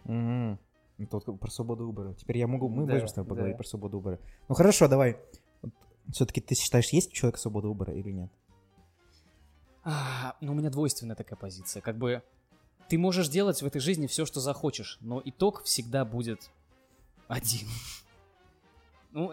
[0.05, 0.59] Мгм.
[0.99, 2.15] Это вот как про свободу выбора.
[2.15, 3.59] Теперь я могу, мы Да, можем с тобой поговорить да.
[3.59, 4.19] про свободу выбора.
[4.49, 5.19] Ну хорошо, давай.
[6.11, 8.31] Все-таки ты считаешь, есть у человека свобода выбора или нет?
[9.85, 11.83] А, ну, у меня двойственная такая позиция.
[11.83, 12.23] Как бы
[12.89, 16.51] ты можешь делать в этой жизни все, что захочешь, но итог всегда будет
[17.29, 17.69] один.
[19.15, 19.31] Ну,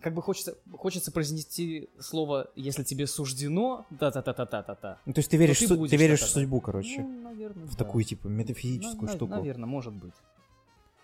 [0.00, 4.98] как бы хочется, хочется произнести слово «если тебе суждено», та-та-та-та-та-та-та.
[5.04, 7.02] Ну, то есть ты веришь, ты в су- будешь ты веришь в судьбу, короче.
[7.02, 7.76] Ну, наверное, в да.
[7.84, 9.30] такую, типа, метафизическую На- штуку.
[9.32, 10.14] Наверное, может быть.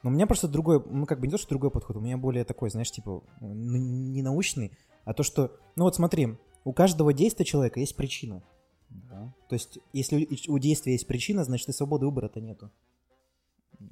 [0.03, 2.17] Но у меня просто другой, ну как бы не то, что другой подход, у меня
[2.17, 4.73] более такой, знаешь, типа, ну, не научный,
[5.05, 8.43] а то, что, ну вот смотри, у каждого действия человека есть причина.
[8.89, 12.71] Да, То есть, если у у действия есть причина, значит и свободы выбора-то нету.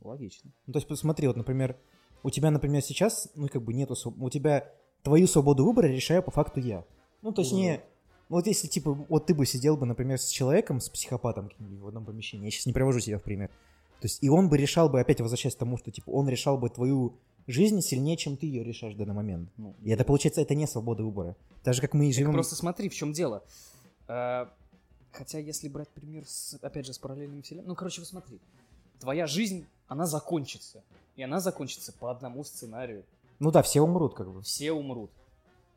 [0.03, 0.51] логично.
[0.67, 1.77] Ну, то есть, посмотри, вот, например,
[2.23, 4.73] у тебя, например, сейчас, ну, как бы нету, у тебя
[5.03, 6.85] твою свободу выбора решаю по факту я.
[7.23, 7.81] Ну, то есть, не,
[8.29, 11.89] ну, вот если, типа, вот ты бы сидел бы, например, с человеком, с психопатом в
[11.89, 13.49] одном помещении, я сейчас не привожу себя в пример,
[14.01, 16.57] то есть, и он бы решал бы, опять возвращаясь к тому, что, типа, он решал
[16.57, 17.15] бы твою
[17.47, 19.51] жизнь сильнее, чем ты ее решаешь в данный момент.
[19.57, 21.37] Ну, И это, получается, это не свобода выбора.
[21.65, 22.33] Так же, как мы и живем...
[22.33, 23.43] просто смотри, в чем дело.
[24.07, 24.49] А,
[25.13, 27.67] Хотя, если брать пример, с, опять же, с параллельным вселенной...
[27.67, 28.39] Ну, короче, вот смотри.
[29.01, 30.83] Твоя жизнь, она закончится.
[31.17, 33.05] И она закончится по одному сценарию.
[33.39, 34.43] Ну да, все умрут, как бы.
[34.43, 35.11] Все умрут.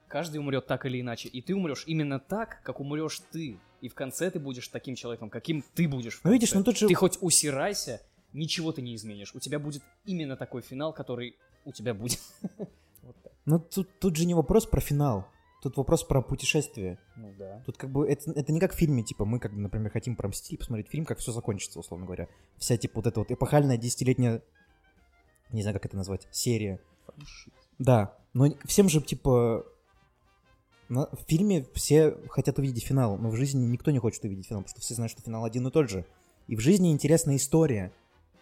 [0.07, 1.30] Каждый умрет так или иначе.
[1.30, 3.57] И ты умрешь именно так, как умрешь ты.
[3.82, 6.20] И в конце ты будешь таким человеком, каким ты будешь.
[6.24, 6.88] Ну, видишь, ну тут же...
[6.88, 8.01] Ты хоть усирайся,
[8.34, 9.34] ничего ты не изменишь.
[9.34, 12.20] У тебя будет именно такой финал, который у тебя будет.
[13.03, 13.16] Вот.
[13.45, 15.26] Ну, тут, тут же не вопрос про финал.
[15.64, 16.99] Тут вопрос про путешествие.
[17.16, 17.64] Ну да.
[17.66, 20.16] Тут как бы это, это не как в фильме, типа мы, как бы, например, хотим
[20.16, 22.28] про Мстителей посмотреть фильм, как все закончится, условно говоря.
[22.57, 24.43] Вся, типа, вот эта вот эпохальная десятилетняя,
[25.51, 26.80] не знаю, как это назвать, серия.
[27.80, 29.66] Да, но всем же, типа,
[30.89, 34.62] на- в фильме все хотят увидеть финал, но в жизни никто не хочет увидеть финал,
[34.62, 36.05] потому что все знают, что финал один и тот же.
[36.47, 37.91] И в жизни интересная история.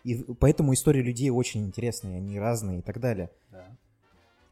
[0.03, 3.30] И поэтому истории людей очень интересные, они разные и так далее.
[3.51, 3.67] Да.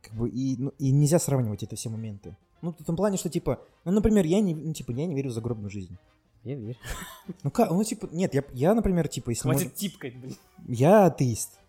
[0.02, 2.36] Как бы и, ну, и нельзя сравнивать это все моменты.
[2.62, 5.30] Ну, в том плане, что, типа, ну, например, я не, ну, типа, я не верю
[5.30, 5.98] в загробную жизнь.
[6.44, 6.76] Я верю.
[7.44, 10.36] Ну, как, ну, типа, нет, я, я например, типа, если Хватит можно- типкать, блин.
[10.68, 11.60] Я атеист.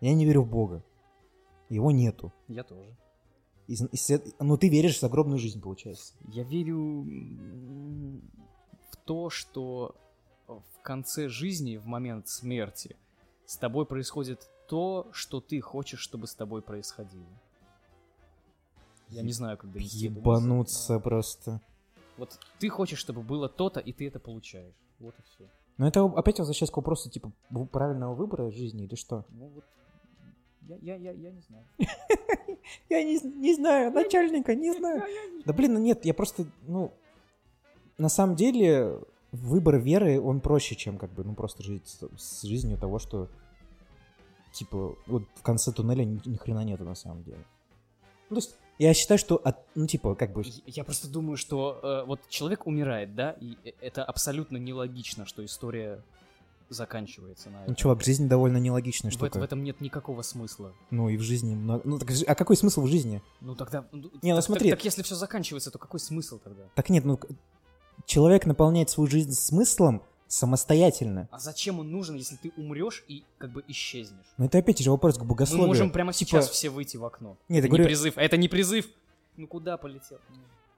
[0.00, 0.82] Я не верю в Бога.
[1.76, 2.32] Его нету.
[2.48, 2.94] Я тоже.
[3.68, 6.14] И, з- и след- ну, ты веришь в загробную жизнь, получается.
[6.28, 7.06] Я верю
[8.90, 9.94] в то, что
[10.46, 12.96] в конце жизни, в момент смерти,
[13.46, 17.26] с тобой происходит то, что ты хочешь, чтобы с тобой происходило.
[19.08, 21.60] Я не знаю, мысль, Ебануться просто.
[22.18, 24.74] Вот ты хочешь, чтобы было то-то, и ты это получаешь.
[25.00, 25.44] Вот и все.
[25.78, 27.32] Но это опять возвращаясь к вопросу, типа,
[27.72, 29.24] правильного выбора жизни или что?
[29.30, 29.64] Ну вот.
[30.68, 31.64] Я, я, я, я не знаю.
[32.88, 35.02] Я не, не знаю, начальника, не знаю.
[35.44, 36.92] Да блин, ну нет, я просто, ну,
[37.98, 39.00] на самом деле,
[39.32, 43.28] выбор веры, он проще, чем как бы, ну, просто жить с, с жизнью того, что,
[44.52, 47.44] типа, вот в конце туннеля ни, ни хрена нету на самом деле.
[48.30, 51.36] Ну, то есть, я считаю, что, от, ну, типа, как бы, Я- Я просто думаю,
[51.36, 56.00] что э, вот человек умирает, да, и э- это абсолютно нелогично, что история
[56.72, 57.74] заканчивается на ну, этом.
[57.74, 59.38] чувак, жизнь довольно нелогичная в, штука.
[59.38, 60.72] в этом нет никакого смысла.
[60.90, 61.82] Ну, и в жизни много...
[61.84, 63.22] Ну, так, а какой смысл в жизни?
[63.40, 63.86] Ну тогда...
[63.92, 64.70] ну, Не, ну так, смотри.
[64.70, 66.62] Так, так если все заканчивается, то какой смысл тогда?
[66.74, 67.18] Так нет, ну,
[68.06, 71.28] человек наполняет свою жизнь смыслом самостоятельно.
[71.30, 74.26] А зачем он нужен, если ты умрешь и как бы исчезнешь?
[74.38, 75.62] Но это опять же вопрос к богословию.
[75.62, 77.36] Мы можем прямо Типа, сейчас все выйти в окно.
[77.48, 78.16] Нет, это говорю- не призыв.
[78.16, 78.86] А это не призыв.
[79.36, 80.18] Ну куда полетел?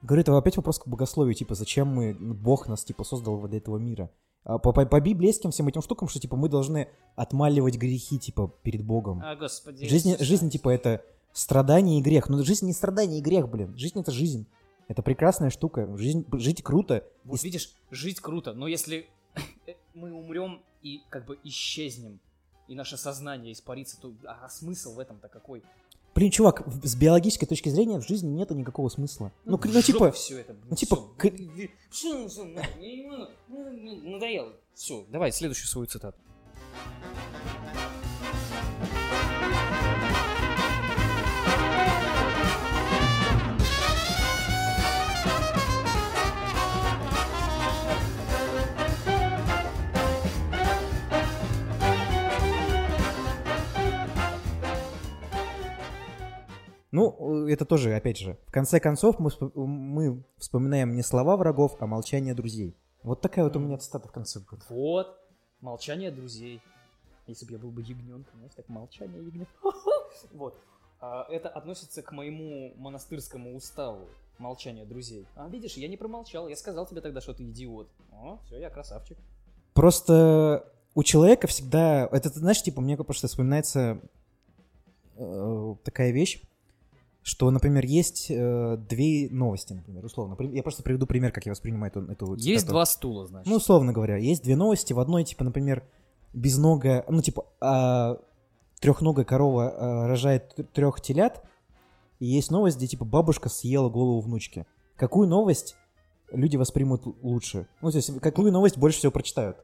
[0.05, 3.57] Говорю, это опять вопрос к богословию, типа, зачем мы, ну, Бог нас, типа, создал для
[3.57, 4.11] этого мира.
[4.43, 8.53] А по, по, по ко всем этим штукам, что, типа, мы должны отмаливать грехи, типа,
[8.61, 9.19] перед Богом.
[9.23, 9.87] А, господи.
[9.87, 11.03] жизнь, жизнь, типа, это
[11.33, 12.29] страдание и грех.
[12.29, 13.75] Но жизнь не страдание и грех, блин.
[13.75, 14.45] Жизнь— это жизнь.
[14.87, 15.97] Это прекрасная штука.
[15.97, 17.03] Жизнь, жить круто.
[17.23, 19.09] Вот И- видишь, жить круто, но если
[19.95, 22.19] мы умрем и как бы исчезнем,
[22.67, 25.63] и наше сознание испарится, то а смысл в этом-то какой?
[26.15, 29.33] Блин, чувак, с биологической точки зрения в жизни нету никакого смысла.
[29.43, 31.29] Ну, к- ну, типа, все это, ну, типа, к-
[33.49, 34.53] ну, надоело.
[34.73, 36.17] Все, давай следующую свою цитату.
[56.95, 61.75] Ну, э, это тоже, опять же, в конце концов мы, мы вспоминаем не слова врагов,
[61.81, 62.73] а молчание друзей.
[63.03, 64.63] Вот такая вот у меня цитата в конце будет.
[64.69, 65.19] Вот,
[65.59, 66.61] молчание друзей.
[67.27, 69.51] Если бы я был бы ягненком, знаешь, так молчание ягненка.
[70.31, 70.55] Вот.
[71.01, 74.07] А это относится к моему монастырскому уставу.
[74.37, 75.27] Молчание друзей.
[75.35, 76.47] А видишь, я не промолчал.
[76.47, 77.89] Я сказал тебе тогда, что ты идиот.
[78.13, 79.17] О, все, я красавчик.
[79.73, 82.07] Просто у человека всегда...
[82.09, 83.99] Это, знаешь, типа, мне просто вспоминается
[85.17, 86.41] э, такая вещь,
[87.25, 90.37] что, например, есть э, две новости, например, условно.
[90.53, 92.73] Я просто приведу пример, как я воспринимаю эту, эту Есть цитату.
[92.73, 93.49] два стула, значит.
[93.49, 94.93] Ну, условно говоря, есть две новости.
[94.93, 95.83] В одной, типа, например,
[96.33, 98.19] безногая, ну, типа, а,
[98.79, 101.43] трехногая корова а, рожает трех телят,
[102.19, 104.67] и есть новость, где, типа, бабушка съела голову внучки.
[104.95, 105.75] Какую новость
[106.31, 107.67] люди воспримут лучше?
[107.81, 109.57] Ну, то есть, какую новость больше всего прочитают?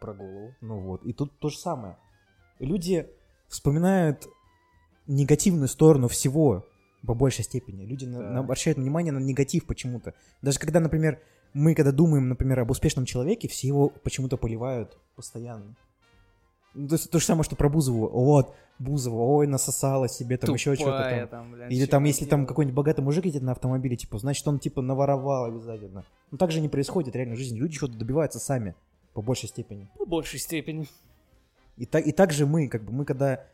[0.00, 0.54] Про голову.
[0.62, 1.98] Ну вот, и тут то же самое.
[2.58, 3.06] Люди
[3.48, 4.26] вспоминают
[5.06, 6.66] негативную сторону всего
[7.06, 7.84] по большей степени.
[7.84, 8.18] Люди Да.
[8.18, 10.14] на- обращают внимание на негатив почему-то.
[10.42, 11.20] Даже когда, например,
[11.52, 15.76] мы когда думаем, например, об успешном человеке, все его почему-то поливают постоянно.
[16.74, 18.08] Ну, То, есть то же самое, что про Бузову.
[18.08, 21.42] Вот, Бузова, ой, насосала себе там еще что-то Тупая там.
[21.44, 22.48] там, блядь, Или там, если там делает?
[22.48, 26.04] какой-нибудь богатый мужик едет на автомобиле, типа, значит, он, типа, наворовал обязательно.
[26.32, 27.58] Ну, так же не происходит реально в жизни.
[27.58, 28.74] Люди что-то добиваются сами,
[29.12, 29.88] по большей степени.
[29.96, 30.88] По большей степени.
[31.76, 33.44] И так, и так же мы, как бы, мы когда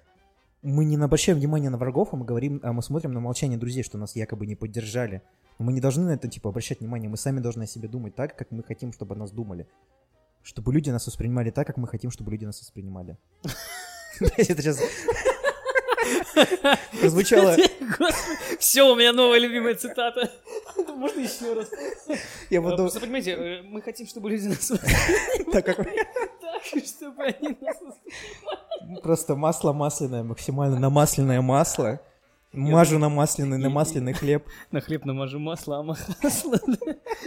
[0.62, 3.82] мы не обращаем внимания на врагов, а мы говорим, а мы смотрим на молчание друзей,
[3.82, 5.22] что нас якобы не поддержали.
[5.58, 7.08] Но мы не должны на это, типа, обращать внимание.
[7.08, 9.66] Мы сами должны о себе думать так, как мы хотим, чтобы о нас думали.
[10.42, 13.16] Чтобы люди нас воспринимали так, как мы хотим, чтобы люди нас воспринимали.
[14.20, 14.80] Это сейчас
[17.00, 17.56] прозвучало...
[18.58, 20.30] Все, у меня новая любимая цитата.
[20.76, 21.70] Можно еще раз?
[22.50, 22.76] Я буду...
[22.76, 24.72] Просто понимаете, э, мы хотим, чтобы люди нас
[25.52, 25.78] Так как
[26.62, 27.78] чтобы они нас
[29.02, 32.00] просто масло масляное, максимально на масляное масло.
[32.52, 34.44] Мажу на масляный, на масляный хлеб.
[34.72, 36.58] На хлеб намажу масло, а масло.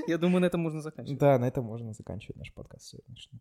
[0.06, 1.18] Я думаю, на этом можно заканчивать.
[1.18, 3.40] Да, на этом можно заканчивать наш подкаст сегодняшний.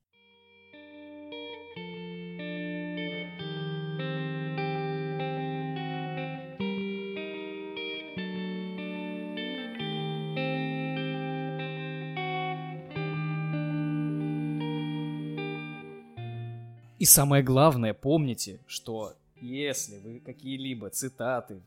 [17.02, 21.60] И самое главное, помните, что если вы какие-либо цитаты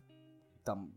[0.64, 0.94] там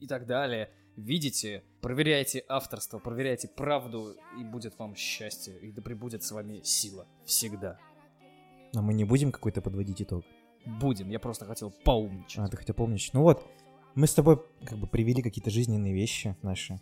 [0.00, 6.22] и так далее видите, проверяйте авторство, проверяйте правду, и будет вам счастье, и да пребудет
[6.22, 7.06] с вами сила.
[7.26, 7.78] Всегда.
[8.74, 10.24] А мы не будем какой-то подводить итог?
[10.64, 11.10] Будем.
[11.10, 12.38] Я просто хотел поумничать.
[12.38, 13.12] А, ты хотя помнишь?
[13.12, 13.46] Ну вот,
[13.94, 16.80] мы с тобой как бы привели какие-то жизненные вещи наши,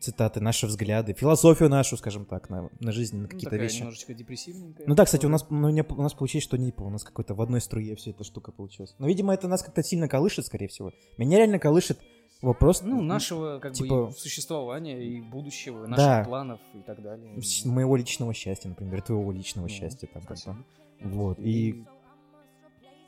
[0.00, 3.78] цитаты, наши взгляды, философию нашу, скажем так, на, на жизнь, на Ну, какие-то такая вещи.
[3.78, 4.86] немножечко депрессивненькая.
[4.86, 7.34] Ну да, кстати, у нас, ну, не- у нас получилось, что не у нас какой-то
[7.34, 8.94] в одной струе вся эта штука получилась.
[8.98, 10.92] Но, видимо, это нас как-то сильно колышет, скорее всего.
[11.16, 11.98] Меня реально колышет
[12.42, 12.82] вопрос...
[12.82, 15.96] Ну, нашего, как типа- бы, и существования, и будущего, и Да.
[15.96, 17.40] наших планов, и так далее.
[17.42, 20.06] с- моего личного счастья, например, твоего личного Ну, счастья.
[20.12, 20.56] Там, как-то.
[21.02, 21.84] Вот, и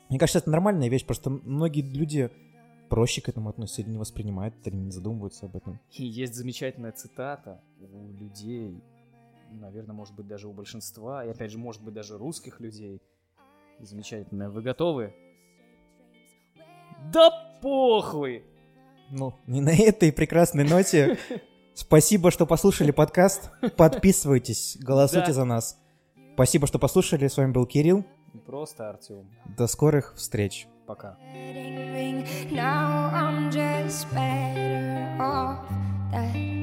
[0.09, 2.29] мне кажется, это нормальная вещь, просто многие люди
[2.91, 5.79] проще к этому относятся или не воспринимают, или не задумываются об этом.
[5.91, 8.83] И есть замечательная цитата у людей,
[9.49, 13.01] наверное, может быть, даже у большинства, и опять же, может быть, даже русских людей.
[13.79, 14.49] Замечательная.
[14.49, 15.15] Вы готовы?
[17.13, 17.31] Да
[17.61, 18.43] похуй!
[19.09, 21.17] Ну, не на этой прекрасной ноте.
[21.73, 23.51] Спасибо, что послушали подкаст.
[23.77, 25.79] Подписывайтесь, голосуйте за нас.
[26.33, 27.29] Спасибо, что послушали.
[27.29, 28.03] С вами был Кирилл.
[28.45, 29.29] Просто Артем.
[29.57, 30.67] До скорых встреч.
[30.86, 31.16] Пока.
[31.34, 32.28] wedding ring.
[32.52, 35.58] Now I'm just better off
[36.12, 36.59] that